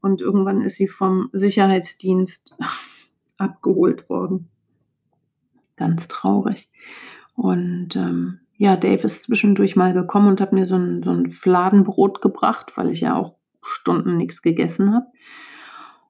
Und 0.00 0.20
irgendwann 0.20 0.62
ist 0.62 0.76
sie 0.76 0.88
vom 0.88 1.30
Sicherheitsdienst 1.32 2.54
abgeholt 3.38 4.08
worden. 4.08 4.48
Ganz 5.76 6.08
traurig. 6.08 6.70
Und 7.34 7.96
ähm, 7.96 8.40
ja, 8.56 8.76
Dave 8.76 9.04
ist 9.04 9.22
zwischendurch 9.22 9.76
mal 9.76 9.94
gekommen 9.94 10.28
und 10.28 10.40
hat 10.40 10.52
mir 10.52 10.66
so 10.66 10.76
ein, 10.76 11.02
so 11.02 11.10
ein 11.10 11.30
Fladenbrot 11.30 12.20
gebracht, 12.20 12.76
weil 12.76 12.90
ich 12.90 13.00
ja 13.00 13.16
auch 13.16 13.36
Stunden 13.62 14.16
nichts 14.18 14.42
gegessen 14.42 14.92
habe. 14.92 15.06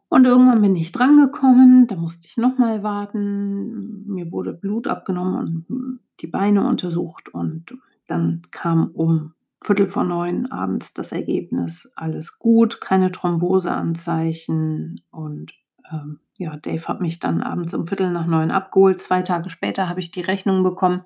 Und 0.08 0.24
irgendwann 0.24 0.60
bin 0.60 0.74
ich 0.74 0.90
drangekommen, 0.90 1.86
da 1.86 1.94
musste 1.94 2.26
ich 2.26 2.36
nochmal 2.36 2.82
warten. 2.82 4.04
Mir 4.08 4.32
wurde 4.32 4.52
Blut 4.52 4.88
abgenommen 4.88 5.64
und 5.68 6.00
die 6.18 6.26
Beine 6.26 6.66
untersucht. 6.66 7.28
Und 7.28 7.78
dann 8.08 8.42
kam 8.50 8.90
um 8.90 9.34
Viertel 9.62 9.86
vor 9.86 10.04
neun 10.04 10.50
abends 10.50 10.94
das 10.94 11.12
Ergebnis, 11.12 11.92
alles 11.94 12.38
gut, 12.38 12.80
keine 12.80 13.12
Thromboseanzeichen 13.12 15.02
und 15.10 15.52
ähm, 15.92 16.20
ja, 16.36 16.56
Dave 16.56 16.88
hat 16.88 17.02
mich 17.02 17.18
dann 17.18 17.42
abends 17.42 17.74
um 17.74 17.86
Viertel 17.86 18.10
nach 18.10 18.26
neun 18.26 18.50
abgeholt. 18.50 19.02
Zwei 19.02 19.20
Tage 19.20 19.50
später 19.50 19.90
habe 19.90 20.00
ich 20.00 20.10
die 20.10 20.22
Rechnung 20.22 20.62
bekommen, 20.62 21.02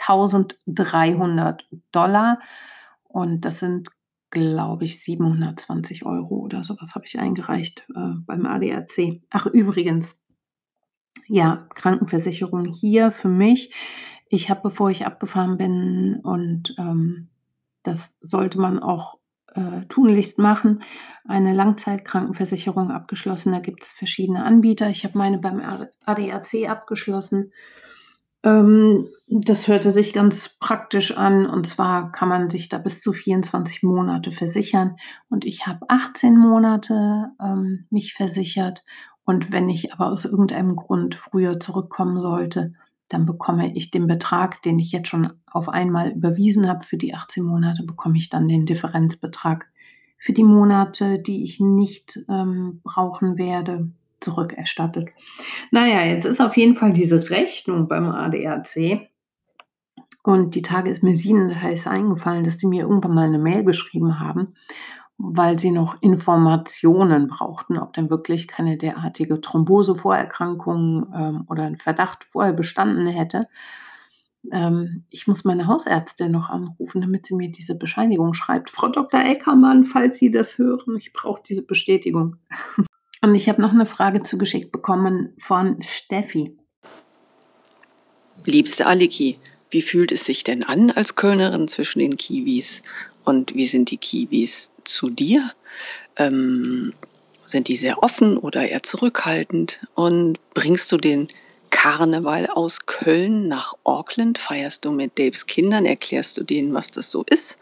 1300 0.00 1.68
Dollar 1.92 2.40
und 3.04 3.42
das 3.44 3.60
sind, 3.60 3.90
glaube 4.30 4.84
ich, 4.84 5.00
720 5.02 6.04
Euro 6.04 6.36
oder 6.36 6.64
sowas 6.64 6.96
habe 6.96 7.04
ich 7.04 7.20
eingereicht 7.20 7.86
äh, 7.94 8.14
beim 8.26 8.46
ADAC. 8.46 9.22
Ach, 9.30 9.46
übrigens, 9.46 10.20
ja, 11.28 11.68
Krankenversicherung 11.74 12.64
hier 12.64 13.12
für 13.12 13.28
mich. 13.28 13.72
Ich 14.28 14.50
habe, 14.50 14.62
bevor 14.62 14.90
ich 14.90 15.06
abgefahren 15.06 15.58
bin 15.58 16.16
und 16.22 16.74
ähm, 16.78 17.28
das 17.82 18.16
sollte 18.20 18.60
man 18.60 18.78
auch 18.78 19.18
äh, 19.54 19.86
tunlichst 19.88 20.38
machen. 20.38 20.82
Eine 21.24 21.52
Langzeitkrankenversicherung 21.52 22.90
abgeschlossen. 22.90 23.52
Da 23.52 23.60
gibt 23.60 23.84
es 23.84 23.90
verschiedene 23.90 24.44
Anbieter. 24.44 24.88
Ich 24.90 25.04
habe 25.04 25.18
meine 25.18 25.38
beim 25.38 25.60
ADAC 26.04 26.68
abgeschlossen. 26.68 27.52
Ähm, 28.44 29.06
das 29.28 29.68
hörte 29.68 29.90
sich 29.90 30.12
ganz 30.12 30.56
praktisch 30.58 31.16
an. 31.16 31.46
Und 31.46 31.66
zwar 31.66 32.12
kann 32.12 32.28
man 32.28 32.50
sich 32.50 32.68
da 32.68 32.78
bis 32.78 33.00
zu 33.00 33.12
24 33.12 33.82
Monate 33.82 34.32
versichern. 34.32 34.96
Und 35.28 35.44
ich 35.44 35.66
habe 35.66 35.80
18 35.88 36.36
Monate 36.36 37.30
ähm, 37.40 37.86
mich 37.90 38.14
versichert. 38.14 38.82
Und 39.24 39.52
wenn 39.52 39.68
ich 39.68 39.92
aber 39.92 40.10
aus 40.10 40.24
irgendeinem 40.24 40.74
Grund 40.74 41.14
früher 41.14 41.60
zurückkommen 41.60 42.20
sollte, 42.20 42.72
dann 43.12 43.26
bekomme 43.26 43.74
ich 43.74 43.90
den 43.90 44.06
Betrag, 44.06 44.62
den 44.62 44.78
ich 44.78 44.90
jetzt 44.90 45.08
schon 45.08 45.32
auf 45.46 45.68
einmal 45.68 46.10
überwiesen 46.10 46.66
habe 46.66 46.84
für 46.84 46.96
die 46.96 47.14
18 47.14 47.44
Monate, 47.44 47.82
bekomme 47.84 48.16
ich 48.16 48.30
dann 48.30 48.48
den 48.48 48.64
Differenzbetrag 48.64 49.66
für 50.16 50.32
die 50.32 50.44
Monate, 50.44 51.18
die 51.18 51.44
ich 51.44 51.60
nicht 51.60 52.20
ähm, 52.28 52.80
brauchen 52.84 53.36
werde, 53.36 53.90
zurückerstattet. 54.20 55.10
Naja, 55.70 56.04
jetzt 56.04 56.24
ist 56.24 56.40
auf 56.40 56.56
jeden 56.56 56.74
Fall 56.74 56.92
diese 56.92 57.28
Rechnung 57.28 57.88
beim 57.88 58.08
ADAC. 58.08 59.08
Und 60.22 60.54
die 60.54 60.62
Tage 60.62 60.88
ist 60.88 61.02
mir 61.02 61.16
sieben 61.16 61.60
heiß 61.60 61.88
eingefallen, 61.88 62.44
dass 62.44 62.56
die 62.56 62.68
mir 62.68 62.82
irgendwann 62.82 63.14
mal 63.14 63.26
eine 63.26 63.40
Mail 63.40 63.64
geschrieben 63.64 64.20
haben 64.20 64.54
weil 65.18 65.58
sie 65.58 65.70
noch 65.70 66.00
Informationen 66.02 67.28
brauchten, 67.28 67.78
ob 67.78 67.92
denn 67.92 68.10
wirklich 68.10 68.48
keine 68.48 68.76
derartige 68.76 69.40
Thrombosevorerkrankung 69.40 71.12
ähm, 71.14 71.44
oder 71.48 71.64
ein 71.64 71.76
Verdacht 71.76 72.24
vorher 72.24 72.52
bestanden 72.52 73.06
hätte. 73.06 73.48
Ähm, 74.50 75.04
ich 75.10 75.26
muss 75.26 75.44
meine 75.44 75.66
Hausärztin 75.66 76.32
noch 76.32 76.50
anrufen, 76.50 77.00
damit 77.00 77.26
sie 77.26 77.34
mir 77.34 77.50
diese 77.50 77.76
Bescheinigung 77.76 78.34
schreibt. 78.34 78.70
Frau 78.70 78.88
Dr. 78.88 79.20
Eckermann, 79.20 79.84
falls 79.84 80.18
Sie 80.18 80.30
das 80.30 80.58
hören, 80.58 80.96
ich 80.96 81.12
brauche 81.12 81.42
diese 81.46 81.64
Bestätigung. 81.64 82.36
Und 83.24 83.36
ich 83.36 83.48
habe 83.48 83.62
noch 83.62 83.70
eine 83.70 83.86
Frage 83.86 84.24
zugeschickt 84.24 84.72
bekommen 84.72 85.32
von 85.38 85.80
Steffi. 85.82 86.56
Liebste 88.44 88.86
Aliki, 88.88 89.38
wie 89.70 89.82
fühlt 89.82 90.10
es 90.10 90.24
sich 90.24 90.42
denn 90.42 90.64
an 90.64 90.90
als 90.90 91.14
Kölnerin 91.14 91.68
zwischen 91.68 92.00
den 92.00 92.16
Kiwis? 92.16 92.82
Und 93.24 93.54
wie 93.54 93.66
sind 93.66 93.90
die 93.90 93.96
Kiwis 93.96 94.70
zu 94.84 95.10
dir? 95.10 95.52
Ähm, 96.16 96.92
sind 97.46 97.68
die 97.68 97.76
sehr 97.76 98.02
offen 98.02 98.36
oder 98.36 98.68
eher 98.68 98.82
zurückhaltend? 98.82 99.80
Und 99.94 100.38
bringst 100.54 100.90
du 100.92 100.96
den 100.96 101.28
Karneval 101.70 102.46
aus 102.46 102.86
Köln 102.86 103.48
nach 103.48 103.74
Auckland? 103.84 104.38
Feierst 104.38 104.84
du 104.84 104.92
mit 104.92 105.18
Daves 105.18 105.46
Kindern? 105.46 105.84
Erklärst 105.84 106.36
du 106.38 106.44
denen, 106.44 106.74
was 106.74 106.90
das 106.90 107.10
so 107.10 107.24
ist 107.28 107.58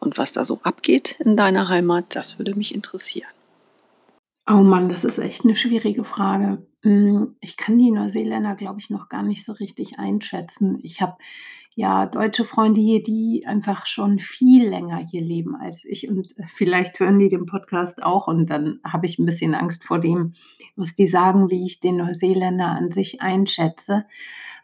und 0.00 0.18
was 0.18 0.32
da 0.32 0.44
so 0.44 0.60
abgeht 0.62 1.18
in 1.20 1.36
deiner 1.36 1.68
Heimat? 1.68 2.16
Das 2.16 2.38
würde 2.38 2.54
mich 2.54 2.74
interessieren. 2.74 3.28
Oh 4.46 4.62
Mann, 4.62 4.90
das 4.90 5.04
ist 5.04 5.18
echt 5.18 5.44
eine 5.44 5.56
schwierige 5.56 6.04
Frage. 6.04 6.66
Hm, 6.82 7.36
ich 7.40 7.56
kann 7.56 7.78
die 7.78 7.90
Neuseeländer, 7.90 8.56
glaube 8.56 8.78
ich, 8.78 8.90
noch 8.90 9.08
gar 9.08 9.22
nicht 9.22 9.44
so 9.44 9.52
richtig 9.52 9.98
einschätzen. 9.98 10.78
Ich 10.82 11.00
habe 11.00 11.16
ja, 11.76 12.06
deutsche 12.06 12.44
Freunde 12.44 12.80
hier, 12.80 13.02
die 13.02 13.44
einfach 13.46 13.86
schon 13.86 14.20
viel 14.20 14.68
länger 14.68 14.98
hier 14.98 15.22
leben 15.22 15.56
als 15.56 15.84
ich 15.84 16.08
und 16.08 16.38
äh, 16.38 16.44
vielleicht 16.54 17.00
hören 17.00 17.18
die 17.18 17.28
den 17.28 17.46
Podcast 17.46 18.02
auch 18.02 18.28
und 18.28 18.48
dann 18.48 18.80
habe 18.84 19.06
ich 19.06 19.18
ein 19.18 19.26
bisschen 19.26 19.54
Angst 19.54 19.84
vor 19.84 19.98
dem, 19.98 20.34
was 20.76 20.94
die 20.94 21.08
sagen, 21.08 21.50
wie 21.50 21.66
ich 21.66 21.80
den 21.80 21.96
Neuseeländer 21.96 22.68
an 22.68 22.92
sich 22.92 23.20
einschätze. 23.22 24.06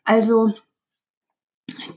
Also 0.05 0.53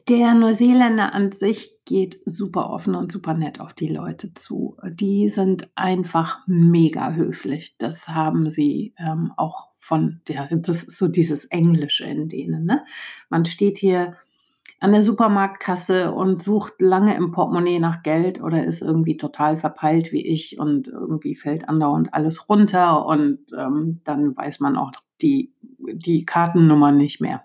der 0.08 0.34
Neuseeländer 0.34 1.14
an 1.14 1.32
sich 1.32 1.80
geht 1.86 2.20
super 2.26 2.70
offen 2.70 2.96
und 2.96 3.12
super 3.12 3.34
nett 3.34 3.60
auf 3.60 3.74
die 3.74 3.88
Leute 3.88 4.34
zu. 4.34 4.78
Die 4.90 5.30
sind 5.30 5.70
einfach 5.76 6.40
mega 6.48 7.14
höflich. 7.14 7.76
Das 7.78 8.08
haben 8.08 8.50
sie 8.50 8.94
ähm, 8.98 9.32
auch 9.38 9.68
von 9.74 10.22
der, 10.28 10.48
das 10.56 10.84
ist 10.84 10.98
so 10.98 11.08
dieses 11.08 11.46
Englische 11.46 12.06
in 12.06 12.30
denen. 12.30 12.66
Ne? 12.66 12.86
Man 13.30 13.46
steht 13.46 13.78
hier 13.78 14.16
an 14.84 14.92
der 14.92 15.02
Supermarktkasse 15.02 16.12
und 16.12 16.44
sucht 16.44 16.82
lange 16.82 17.16
im 17.16 17.32
Portemonnaie 17.32 17.80
nach 17.80 18.04
Geld 18.04 18.44
oder 18.44 18.66
ist 18.66 18.82
irgendwie 18.82 19.16
total 19.16 19.56
verpeilt 19.56 20.12
wie 20.12 20.28
ich 20.28 20.60
und 20.60 20.90
irgendwie 20.90 21.38
fällt 21.38 21.70
andauernd 21.70 22.14
alles 22.14 22.50
runter 22.50 23.06
und 23.06 23.40
ähm, 23.58 24.02
dann 24.04 24.36
weiß 24.36 24.60
man 24.60 24.76
auch 24.76 24.92
die, 25.22 25.54
die 25.78 26.26
Kartennummer 26.26 26.92
nicht 26.92 27.22
mehr. 27.22 27.44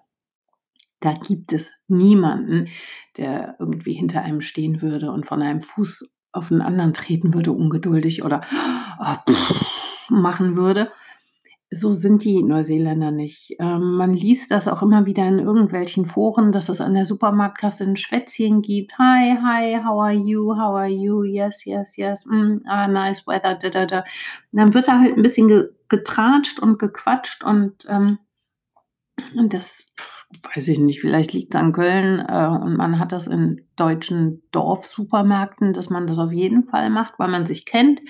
Da 0.99 1.13
gibt 1.13 1.53
es 1.53 1.73
niemanden, 1.87 2.67
der 3.19 3.55
irgendwie 3.61 3.93
hinter 3.93 4.23
einem 4.23 4.41
stehen 4.41 4.83
würde 4.83 5.13
und 5.13 5.25
von 5.25 5.41
einem 5.41 5.61
Fuß 5.61 6.09
auf 6.33 6.49
den 6.49 6.61
anderen 6.61 6.93
treten 6.93 7.35
würde, 7.35 7.53
ungeduldig 7.53 8.25
oder 8.25 8.41
oh, 8.99 9.33
pff, 9.33 10.09
machen 10.09 10.57
würde 10.57 10.91
so 11.71 11.93
sind 11.93 12.25
die 12.25 12.43
Neuseeländer 12.43 13.11
nicht. 13.11 13.55
Ähm, 13.59 13.97
man 13.97 14.15
liest 14.15 14.51
das 14.51 14.69
auch 14.69 14.83
immer 14.83 15.05
wieder 15.07 15.27
in 15.27 15.39
irgendwelchen 15.39 16.07
Foren, 16.07 16.51
dass 16.51 16.69
es 16.69 16.81
an 16.81 16.95
der 16.95 17.05
Supermarktkasse 17.05 17.85
ein 17.85 17.97
Schwätzchen 17.97 18.63
gibt. 18.63 18.99
Hi, 18.99 19.37
hi, 19.37 19.79
how 19.85 20.01
are 20.01 20.13
you? 20.13 20.55
How 20.55 20.77
are 20.77 20.89
you? 20.89 21.25
Yes, 21.25 21.65
yes, 21.67 21.97
yes. 21.97 22.25
Mm, 22.27 22.59
ah, 22.67 22.89
nice 22.89 23.27
weather. 23.27 23.55
Da, 23.55 23.69
da, 23.69 23.87
da. 23.87 24.05
dann 24.53 24.73
wird 24.73 24.89
da 24.89 24.99
halt 25.01 25.17
ein 25.17 25.23
bisschen 25.23 25.69
getratscht 25.89 26.59
und 26.61 26.79
gequatscht 26.79 27.45
und, 27.45 27.85
ähm, 27.89 28.19
und 29.37 29.55
das, 29.55 29.85
weiß 30.55 30.69
ich 30.69 30.79
nicht, 30.79 31.01
vielleicht 31.01 31.33
liegt 31.33 31.55
es 31.55 31.61
an 31.61 31.73
Köln 31.73 32.21
äh, 32.21 32.47
und 32.47 32.77
man 32.77 32.99
hat 32.99 33.13
das 33.13 33.27
in 33.27 33.67
deutschen 33.77 34.43
Dorfsupermärkten, 34.53 35.73
dass 35.73 35.91
man 35.91 36.07
das 36.07 36.19
auf 36.19 36.33
jeden 36.33 36.65
Fall 36.65 36.91
macht, 36.91 37.19
weil 37.19 37.29
man 37.29 37.47
sich 37.47 37.67
kennt. 37.67 38.01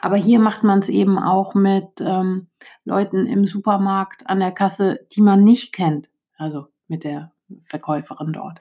Aber 0.00 0.16
hier 0.16 0.38
macht 0.38 0.62
man 0.62 0.78
es 0.80 0.88
eben 0.88 1.18
auch 1.18 1.54
mit 1.54 2.00
ähm, 2.00 2.48
Leuten 2.84 3.26
im 3.26 3.46
Supermarkt 3.46 4.28
an 4.28 4.40
der 4.40 4.52
Kasse, 4.52 5.00
die 5.12 5.20
man 5.20 5.44
nicht 5.44 5.72
kennt. 5.72 6.10
Also 6.36 6.66
mit 6.88 7.04
der 7.04 7.32
Verkäuferin 7.60 8.32
dort. 8.32 8.60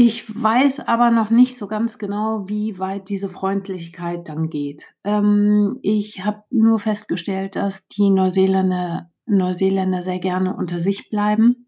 Ich 0.00 0.24
weiß 0.28 0.80
aber 0.80 1.10
noch 1.10 1.30
nicht 1.30 1.58
so 1.58 1.66
ganz 1.66 1.98
genau, 1.98 2.48
wie 2.48 2.78
weit 2.78 3.08
diese 3.08 3.28
Freundlichkeit 3.28 4.28
dann 4.28 4.48
geht. 4.48 4.94
Ähm, 5.02 5.80
ich 5.82 6.24
habe 6.24 6.44
nur 6.50 6.78
festgestellt, 6.78 7.56
dass 7.56 7.88
die 7.88 8.10
Neuseeländer 8.10 9.10
Neuseeländer 9.36 10.02
sehr 10.02 10.18
gerne 10.18 10.54
unter 10.54 10.80
sich 10.80 11.10
bleiben, 11.10 11.66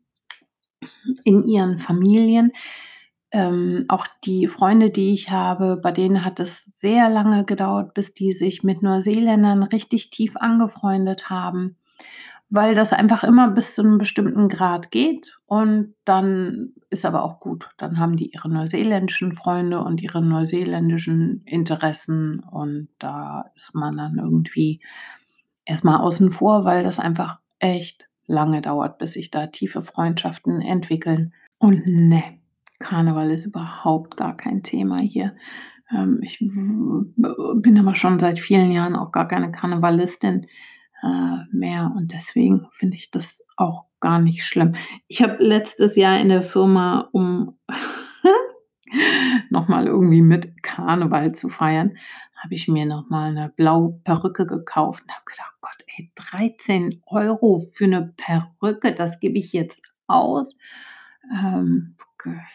in 1.24 1.46
ihren 1.46 1.78
Familien. 1.78 2.52
Ähm, 3.32 3.84
auch 3.88 4.06
die 4.24 4.48
Freunde, 4.48 4.90
die 4.90 5.14
ich 5.14 5.30
habe, 5.30 5.76
bei 5.76 5.92
denen 5.92 6.24
hat 6.24 6.40
es 6.40 6.64
sehr 6.74 7.08
lange 7.08 7.44
gedauert, 7.44 7.94
bis 7.94 8.12
die 8.12 8.32
sich 8.32 8.64
mit 8.64 8.82
Neuseeländern 8.82 9.62
richtig 9.62 10.10
tief 10.10 10.36
angefreundet 10.36 11.30
haben, 11.30 11.76
weil 12.48 12.74
das 12.74 12.92
einfach 12.92 13.22
immer 13.22 13.48
bis 13.48 13.76
zu 13.76 13.82
einem 13.82 13.98
bestimmten 13.98 14.48
Grad 14.48 14.90
geht 14.90 15.38
und 15.46 15.94
dann 16.04 16.72
ist 16.90 17.04
aber 17.04 17.22
auch 17.22 17.38
gut. 17.38 17.70
Dann 17.78 18.00
haben 18.00 18.16
die 18.16 18.32
ihre 18.32 18.48
neuseeländischen 18.48 19.32
Freunde 19.32 19.80
und 19.80 20.02
ihre 20.02 20.22
neuseeländischen 20.22 21.42
Interessen 21.46 22.40
und 22.40 22.88
da 22.98 23.52
ist 23.54 23.76
man 23.76 23.96
dann 23.96 24.18
irgendwie 24.18 24.80
erstmal 25.64 26.00
außen 26.00 26.32
vor, 26.32 26.64
weil 26.64 26.82
das 26.82 26.98
einfach 26.98 27.39
echt 27.60 28.08
lange 28.26 28.60
dauert, 28.60 28.98
bis 28.98 29.12
sich 29.12 29.30
da 29.30 29.46
tiefe 29.46 29.80
Freundschaften 29.80 30.60
entwickeln. 30.60 31.32
Und 31.58 31.86
ne, 31.86 32.22
Karneval 32.78 33.30
ist 33.30 33.46
überhaupt 33.46 34.16
gar 34.16 34.36
kein 34.36 34.62
Thema 34.62 34.98
hier. 34.98 35.36
Ähm, 35.92 36.20
ich 36.22 36.38
bin 36.38 37.78
aber 37.78 37.94
schon 37.94 38.18
seit 38.18 38.38
vielen 38.38 38.72
Jahren 38.72 38.96
auch 38.96 39.12
gar 39.12 39.28
keine 39.28 39.52
Karnevalistin 39.52 40.46
äh, 41.02 41.56
mehr 41.56 41.92
und 41.96 42.12
deswegen 42.12 42.66
finde 42.70 42.96
ich 42.96 43.10
das 43.10 43.44
auch 43.56 43.84
gar 44.00 44.20
nicht 44.20 44.44
schlimm. 44.44 44.72
Ich 45.06 45.22
habe 45.22 45.36
letztes 45.42 45.96
Jahr 45.96 46.18
in 46.18 46.30
der 46.30 46.42
Firma, 46.42 47.08
um 47.12 47.58
nochmal 49.50 49.86
irgendwie 49.86 50.22
mit 50.22 50.62
Karneval 50.62 51.32
zu 51.32 51.48
feiern, 51.48 51.96
habe 52.42 52.54
ich 52.54 52.68
mir 52.68 52.86
nochmal 52.86 53.26
eine 53.26 53.50
blaue 53.50 54.00
Perücke 54.04 54.46
gekauft 54.46 55.02
und 55.02 55.12
habe 55.12 55.24
gedacht, 55.24 55.54
Gott, 55.60 55.84
ey, 55.96 56.10
13 56.14 57.02
Euro 57.06 57.66
für 57.72 57.84
eine 57.84 58.14
Perücke, 58.16 58.94
das 58.94 59.20
gebe 59.20 59.38
ich 59.38 59.52
jetzt 59.52 59.82
aus. 60.06 60.56
Ähm, 61.30 61.96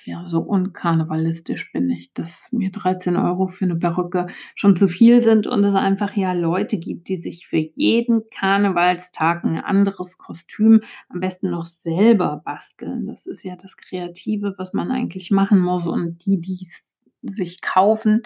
ja, 0.05 0.27
so 0.27 0.39
unkarnevalistisch 0.39 1.71
bin 1.71 1.89
ich, 1.89 2.13
dass 2.13 2.49
mir 2.51 2.71
13 2.71 3.15
Euro 3.17 3.47
für 3.47 3.65
eine 3.65 3.75
Perücke 3.75 4.27
schon 4.53 4.75
zu 4.75 4.87
viel 4.87 5.23
sind 5.23 5.47
und 5.47 5.63
es 5.63 5.73
einfach 5.75 6.15
ja 6.15 6.33
Leute 6.33 6.77
gibt, 6.77 7.07
die 7.07 7.15
sich 7.15 7.47
für 7.47 7.57
jeden 7.57 8.23
Karnevalstag 8.29 9.43
ein 9.43 9.57
anderes 9.57 10.17
Kostüm 10.17 10.81
am 11.09 11.19
besten 11.19 11.49
noch 11.49 11.65
selber 11.65 12.41
basteln. 12.45 13.07
Das 13.07 13.25
ist 13.25 13.43
ja 13.43 13.55
das 13.55 13.77
Kreative, 13.77 14.53
was 14.57 14.73
man 14.73 14.91
eigentlich 14.91 15.31
machen 15.31 15.59
muss. 15.59 15.87
Und 15.87 16.25
die, 16.25 16.39
die 16.39 16.59
es 16.61 16.84
sich 17.27 17.61
kaufen, 17.61 18.23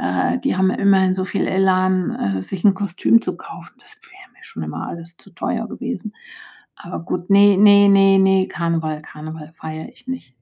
äh, 0.00 0.38
die 0.38 0.56
haben 0.56 0.70
immerhin 0.70 1.14
so 1.14 1.24
viel 1.24 1.46
Elan, 1.46 2.38
äh, 2.38 2.42
sich 2.42 2.64
ein 2.64 2.74
Kostüm 2.74 3.22
zu 3.22 3.36
kaufen. 3.36 3.74
Das 3.78 3.96
wäre 4.02 4.32
mir 4.32 4.44
schon 4.44 4.62
immer 4.62 4.88
alles 4.88 5.16
zu 5.16 5.30
teuer 5.30 5.68
gewesen. 5.68 6.14
Aber 6.74 7.00
gut, 7.00 7.30
nee, 7.30 7.56
nee, 7.58 7.88
nee, 7.88 8.18
nee, 8.18 8.46
Karneval, 8.46 9.02
Karneval 9.02 9.52
feiere 9.52 9.88
ich 9.88 10.06
nicht. 10.06 10.34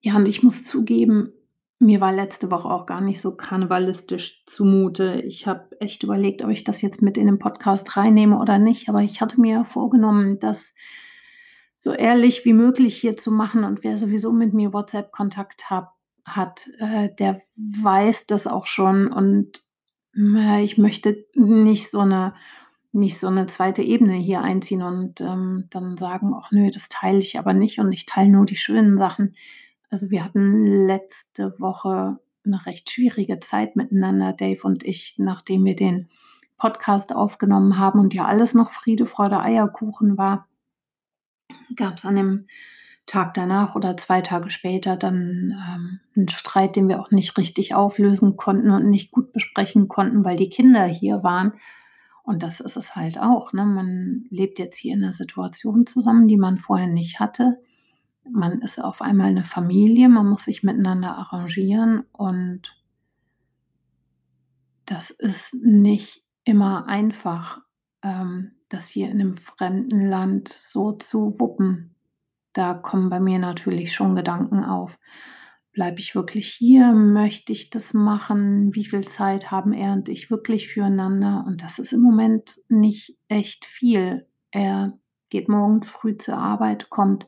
Ja, 0.00 0.16
und 0.16 0.28
ich 0.28 0.42
muss 0.42 0.64
zugeben, 0.64 1.32
mir 1.78 2.00
war 2.00 2.12
letzte 2.12 2.50
Woche 2.50 2.68
auch 2.68 2.86
gar 2.86 3.00
nicht 3.00 3.20
so 3.20 3.34
karnevalistisch 3.34 4.44
zumute. 4.46 5.20
Ich 5.22 5.46
habe 5.46 5.80
echt 5.80 6.02
überlegt, 6.04 6.42
ob 6.42 6.50
ich 6.50 6.62
das 6.64 6.80
jetzt 6.80 7.02
mit 7.02 7.18
in 7.18 7.26
den 7.26 7.38
Podcast 7.40 7.96
reinnehme 7.96 8.38
oder 8.38 8.58
nicht, 8.58 8.88
aber 8.88 9.02
ich 9.02 9.20
hatte 9.20 9.40
mir 9.40 9.64
vorgenommen, 9.64 10.38
das 10.38 10.72
so 11.74 11.92
ehrlich 11.92 12.44
wie 12.44 12.52
möglich 12.52 12.96
hier 12.96 13.16
zu 13.16 13.32
machen 13.32 13.64
und 13.64 13.82
wer 13.82 13.96
sowieso 13.96 14.32
mit 14.32 14.54
mir 14.54 14.72
WhatsApp-Kontakt 14.72 15.70
hat, 15.70 15.88
hat, 16.24 16.68
äh, 16.78 17.08
der 17.18 17.42
weiß 17.56 18.26
das 18.26 18.46
auch 18.46 18.66
schon 18.66 19.12
und 19.12 19.64
äh, 20.16 20.62
ich 20.62 20.78
möchte 20.78 21.24
nicht 21.34 21.90
so 21.90 22.00
eine 22.00 22.34
nicht 22.94 23.18
so 23.18 23.28
eine 23.28 23.46
zweite 23.46 23.82
Ebene 23.82 24.12
hier 24.14 24.42
einziehen 24.42 24.82
und 24.82 25.20
ähm, 25.22 25.66
dann 25.70 25.96
sagen, 25.96 26.34
ach 26.36 26.50
nö, 26.52 26.70
das 26.70 26.88
teile 26.90 27.18
ich 27.18 27.38
aber 27.38 27.54
nicht 27.54 27.78
und 27.78 27.90
ich 27.90 28.04
teile 28.04 28.28
nur 28.28 28.44
die 28.44 28.56
schönen 28.56 28.98
Sachen. 28.98 29.34
Also 29.88 30.10
wir 30.10 30.22
hatten 30.22 30.86
letzte 30.86 31.58
Woche 31.58 32.18
eine 32.44 32.66
recht 32.66 32.90
schwierige 32.90 33.40
Zeit 33.40 33.76
miteinander, 33.76 34.34
Dave 34.34 34.60
und 34.64 34.84
ich, 34.84 35.14
nachdem 35.16 35.64
wir 35.64 35.74
den 35.74 36.10
Podcast 36.58 37.14
aufgenommen 37.14 37.78
haben 37.78 37.98
und 37.98 38.12
ja 38.12 38.26
alles 38.26 38.52
noch 38.52 38.70
Friede, 38.72 39.06
Freude, 39.06 39.42
Eierkuchen 39.42 40.18
war, 40.18 40.48
gab 41.76 41.94
es 41.94 42.04
an 42.04 42.16
dem 42.16 42.44
Tag 43.06 43.34
danach 43.34 43.74
oder 43.74 43.96
zwei 43.96 44.20
Tage 44.20 44.50
später 44.50 44.96
dann 44.96 45.54
ähm, 45.56 46.00
einen 46.16 46.28
Streit, 46.28 46.76
den 46.76 46.88
wir 46.88 47.00
auch 47.00 47.10
nicht 47.10 47.36
richtig 47.36 47.74
auflösen 47.74 48.36
konnten 48.36 48.70
und 48.70 48.88
nicht 48.88 49.10
gut 49.10 49.32
besprechen 49.32 49.88
konnten, 49.88 50.24
weil 50.24 50.36
die 50.36 50.50
Kinder 50.50 50.84
hier 50.84 51.22
waren. 51.22 51.52
Und 52.22 52.42
das 52.42 52.60
ist 52.60 52.76
es 52.76 52.94
halt 52.94 53.18
auch. 53.18 53.52
Ne? 53.52 53.64
Man 53.66 54.26
lebt 54.30 54.58
jetzt 54.58 54.76
hier 54.76 54.94
in 54.94 55.02
einer 55.02 55.12
Situation 55.12 55.86
zusammen, 55.86 56.28
die 56.28 56.36
man 56.36 56.58
vorher 56.58 56.86
nicht 56.86 57.18
hatte. 57.18 57.58
Man 58.30 58.62
ist 58.62 58.82
auf 58.82 59.02
einmal 59.02 59.28
eine 59.28 59.44
Familie, 59.44 60.08
man 60.08 60.28
muss 60.28 60.44
sich 60.44 60.62
miteinander 60.62 61.16
arrangieren 61.16 62.04
und 62.12 62.76
das 64.86 65.10
ist 65.10 65.54
nicht 65.54 66.22
immer 66.44 66.86
einfach, 66.86 67.60
ähm, 68.02 68.52
das 68.68 68.88
hier 68.88 69.10
in 69.10 69.20
einem 69.20 69.34
fremden 69.34 70.06
Land 70.06 70.56
so 70.60 70.92
zu 70.92 71.40
wuppen. 71.40 71.94
Da 72.52 72.74
kommen 72.74 73.08
bei 73.08 73.20
mir 73.20 73.38
natürlich 73.38 73.94
schon 73.94 74.14
Gedanken 74.14 74.64
auf. 74.64 74.98
Bleibe 75.72 76.00
ich 76.00 76.14
wirklich 76.14 76.48
hier? 76.48 76.92
Möchte 76.92 77.52
ich 77.52 77.70
das 77.70 77.94
machen? 77.94 78.74
Wie 78.74 78.84
viel 78.84 79.06
Zeit 79.06 79.50
haben 79.50 79.72
er 79.72 79.92
und 79.94 80.08
ich 80.10 80.30
wirklich 80.30 80.68
füreinander? 80.68 81.44
Und 81.46 81.62
das 81.62 81.78
ist 81.78 81.92
im 81.92 82.00
Moment 82.00 82.60
nicht 82.68 83.16
echt 83.28 83.64
viel. 83.64 84.28
Er 84.50 84.98
geht 85.30 85.48
morgens 85.48 85.88
früh 85.88 86.18
zur 86.18 86.36
Arbeit, 86.36 86.90
kommt 86.90 87.26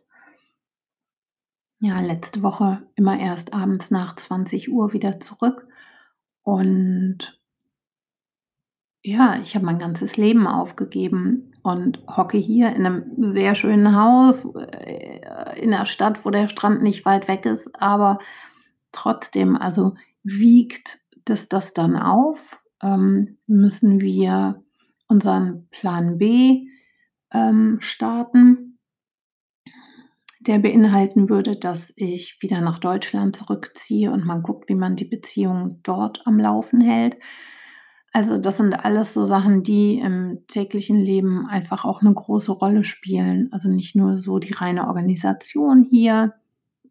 ja 1.81 1.99
letzte 2.01 2.43
Woche 2.43 2.87
immer 2.97 3.19
erst 3.19 3.55
abends 3.55 3.91
nach 3.91 4.17
20 4.17 4.71
Uhr 4.71 4.93
wieder 4.93 5.21
zurück. 5.21 5.67
Und 6.43 7.41
ja, 9.03 9.39
ich 9.41 9.55
habe 9.55 9.65
mein 9.65 9.79
ganzes 9.79 10.19
Leben 10.19 10.47
aufgegeben 10.47 11.54
und 11.65 11.99
hocke 12.07 12.37
hier 12.37 12.77
in 12.77 12.85
einem 12.85 13.05
sehr 13.17 13.55
schönen 13.55 13.97
Haus 13.97 14.55
äh, 14.55 15.59
in 15.59 15.71
der 15.71 15.87
Stadt, 15.87 16.25
wo 16.25 16.31
der 16.31 16.47
Strand 16.47 16.83
nicht 16.83 17.07
weit 17.07 17.27
weg 17.27 17.47
ist, 17.47 17.71
aber 17.81 18.19
trotzdem, 18.93 19.57
also 19.57 19.95
wiegt 20.23 20.99
das 21.25 21.49
das 21.49 21.73
dann 21.73 21.97
auf? 21.97 22.61
Ähm, 22.83 23.39
müssen 23.47 24.03
wir 24.03 24.63
unseren 25.09 25.67
Plan 25.71 26.19
B 26.19 26.69
ähm, 27.33 27.79
starten, 27.81 28.79
der 30.41 30.59
beinhalten 30.59 31.31
würde, 31.31 31.57
dass 31.57 31.95
ich 31.97 32.37
wieder 32.41 32.61
nach 32.61 32.79
Deutschland 32.79 33.37
zurückziehe 33.37 34.11
und 34.11 34.27
man 34.27 34.43
guckt, 34.43 34.69
wie 34.69 34.75
man 34.75 34.97
die 34.97 35.07
Beziehung 35.07 35.81
dort 35.83 36.27
am 36.27 36.39
Laufen 36.39 36.83
hält. 36.83 37.17
Also 38.15 38.39
das 38.39 38.59
sind 38.59 38.73
alles 38.75 39.13
so 39.13 39.27
Sachen, 39.27 39.65
die 39.65 39.99
im 39.99 40.47
täglichen 40.47 41.03
Leben 41.03 41.49
einfach 41.49 41.85
auch 41.85 42.01
eine 42.01 42.15
große 42.15 42.53
Rolle 42.53 42.85
spielen. 42.85 43.53
Also 43.53 43.69
nicht 43.69 43.97
nur 43.97 44.21
so 44.21 44.39
die 44.39 44.53
reine 44.53 44.87
Organisation 44.87 45.83
hier. 45.83 46.33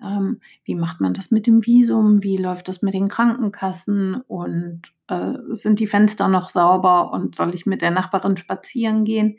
Ähm, 0.02 0.42
wie 0.66 0.76
macht 0.76 1.00
man 1.00 1.14
das 1.14 1.32
mit 1.32 1.48
dem 1.48 1.66
Visum? 1.66 2.24
Wie 2.24 2.36
läuft 2.36 2.68
das 2.68 2.82
mit 2.82 2.94
den 2.94 3.08
Krankenkassen? 3.08 4.16
Und 4.28 4.82
äh, 5.08 5.36
sind 5.52 5.80
die 5.80 5.88
Fenster 5.88 6.28
noch 6.28 6.50
sauber? 6.50 7.14
Und 7.14 7.36
soll 7.36 7.56
ich 7.56 7.66
mit 7.66 7.82
der 7.82 7.92
Nachbarin 7.92 8.36
spazieren 8.36 9.06
gehen? 9.06 9.38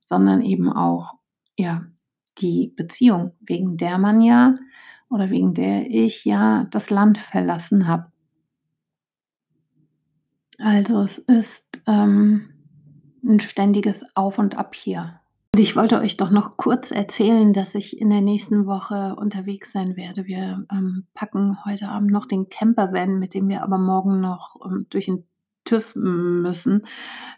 Sondern 0.00 0.40
eben 0.40 0.72
auch, 0.72 1.16
ja, 1.58 1.84
die 2.38 2.72
Beziehung, 2.74 3.32
wegen 3.40 3.76
der 3.76 3.98
man 3.98 4.22
ja 4.22 4.54
oder 5.10 5.28
wegen 5.28 5.52
der 5.52 5.90
ich 5.90 6.24
ja 6.24 6.64
das 6.70 6.88
Land 6.88 7.18
verlassen 7.18 7.86
habe. 7.86 8.06
Also 10.58 11.00
es 11.00 11.18
ist 11.18 11.82
ähm, 11.86 12.48
ein 13.24 13.40
ständiges 13.40 14.04
Auf 14.14 14.38
und 14.38 14.56
Ab 14.56 14.74
hier. 14.74 15.20
Und 15.54 15.60
ich 15.60 15.74
wollte 15.74 16.00
euch 16.00 16.16
doch 16.16 16.30
noch 16.30 16.56
kurz 16.56 16.90
erzählen, 16.90 17.52
dass 17.52 17.74
ich 17.74 17.98
in 17.98 18.10
der 18.10 18.20
nächsten 18.20 18.66
Woche 18.66 19.16
unterwegs 19.16 19.72
sein 19.72 19.96
werde. 19.96 20.26
Wir 20.26 20.66
ähm, 20.70 21.06
packen 21.14 21.64
heute 21.64 21.88
Abend 21.88 22.10
noch 22.10 22.26
den 22.26 22.50
Campervan, 22.50 23.18
mit 23.18 23.32
dem 23.32 23.48
wir 23.48 23.62
aber 23.62 23.78
morgen 23.78 24.20
noch 24.20 24.56
ähm, 24.64 24.86
durch 24.90 25.06
den 25.06 25.24
TÜV 25.64 25.96
müssen. 25.96 26.86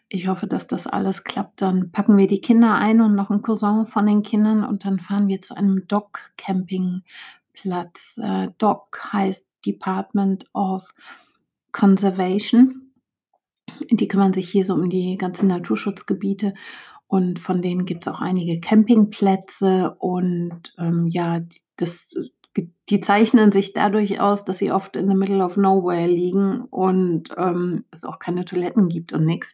Ich 0.09 0.29
hoffe, 0.29 0.47
dass 0.47 0.67
das 0.67 0.87
alles 0.87 1.25
klappt. 1.25 1.63
Dann 1.63 1.91
packen 1.93 2.17
wir 2.17 2.27
die 2.27 2.41
Kinder 2.41 2.75
ein 2.75 3.01
und 3.01 3.15
noch 3.15 3.31
einen 3.31 3.43
Cousin 3.43 3.87
von 3.87 4.07
den 4.07 4.23
Kindern 4.23 4.65
und 4.65 4.85
dann 4.85 5.01
fahren 5.01 5.29
wir 5.29 5.41
zu 5.41 5.57
einem 5.57 5.87
Dog-Campingplatz. 5.87 8.19
Äh, 8.23 8.49
DOC 8.59 9.13
heißt 9.13 9.49
Department 9.65 10.47
of 10.55 10.93
Conservation. 11.73 12.88
Die 13.91 14.09
kümmern 14.09 14.33
sich 14.33 14.49
hier 14.51 14.65
so 14.65 14.75
um 14.75 14.89
die 14.89 15.17
ganzen 15.17 15.49
Naturschutzgebiete 15.49 16.55
und 17.09 17.39
von 17.39 17.63
denen 17.63 17.87
gibt 17.87 18.07
es 18.07 18.13
auch 18.13 18.21
einige 18.21 18.61
Campingplätze 18.61 19.97
und 19.99 20.75
ähm, 20.79 21.07
ja, 21.07 21.41
das, 21.77 22.15
die 22.91 23.01
zeichnen 23.01 23.51
sich 23.51 23.73
dadurch 23.73 24.21
aus, 24.21 24.45
dass 24.45 24.59
sie 24.59 24.73
oft 24.73 24.95
in 24.95 25.09
the 25.09 25.17
middle 25.17 25.43
of 25.43 25.57
nowhere 25.57 26.07
liegen 26.07 26.63
und 26.65 27.31
ähm, 27.37 27.85
es 27.91 28.05
auch 28.05 28.19
keine 28.19 28.45
Toiletten 28.45 28.89
gibt 28.89 29.13
und 29.13 29.25
nichts. 29.25 29.53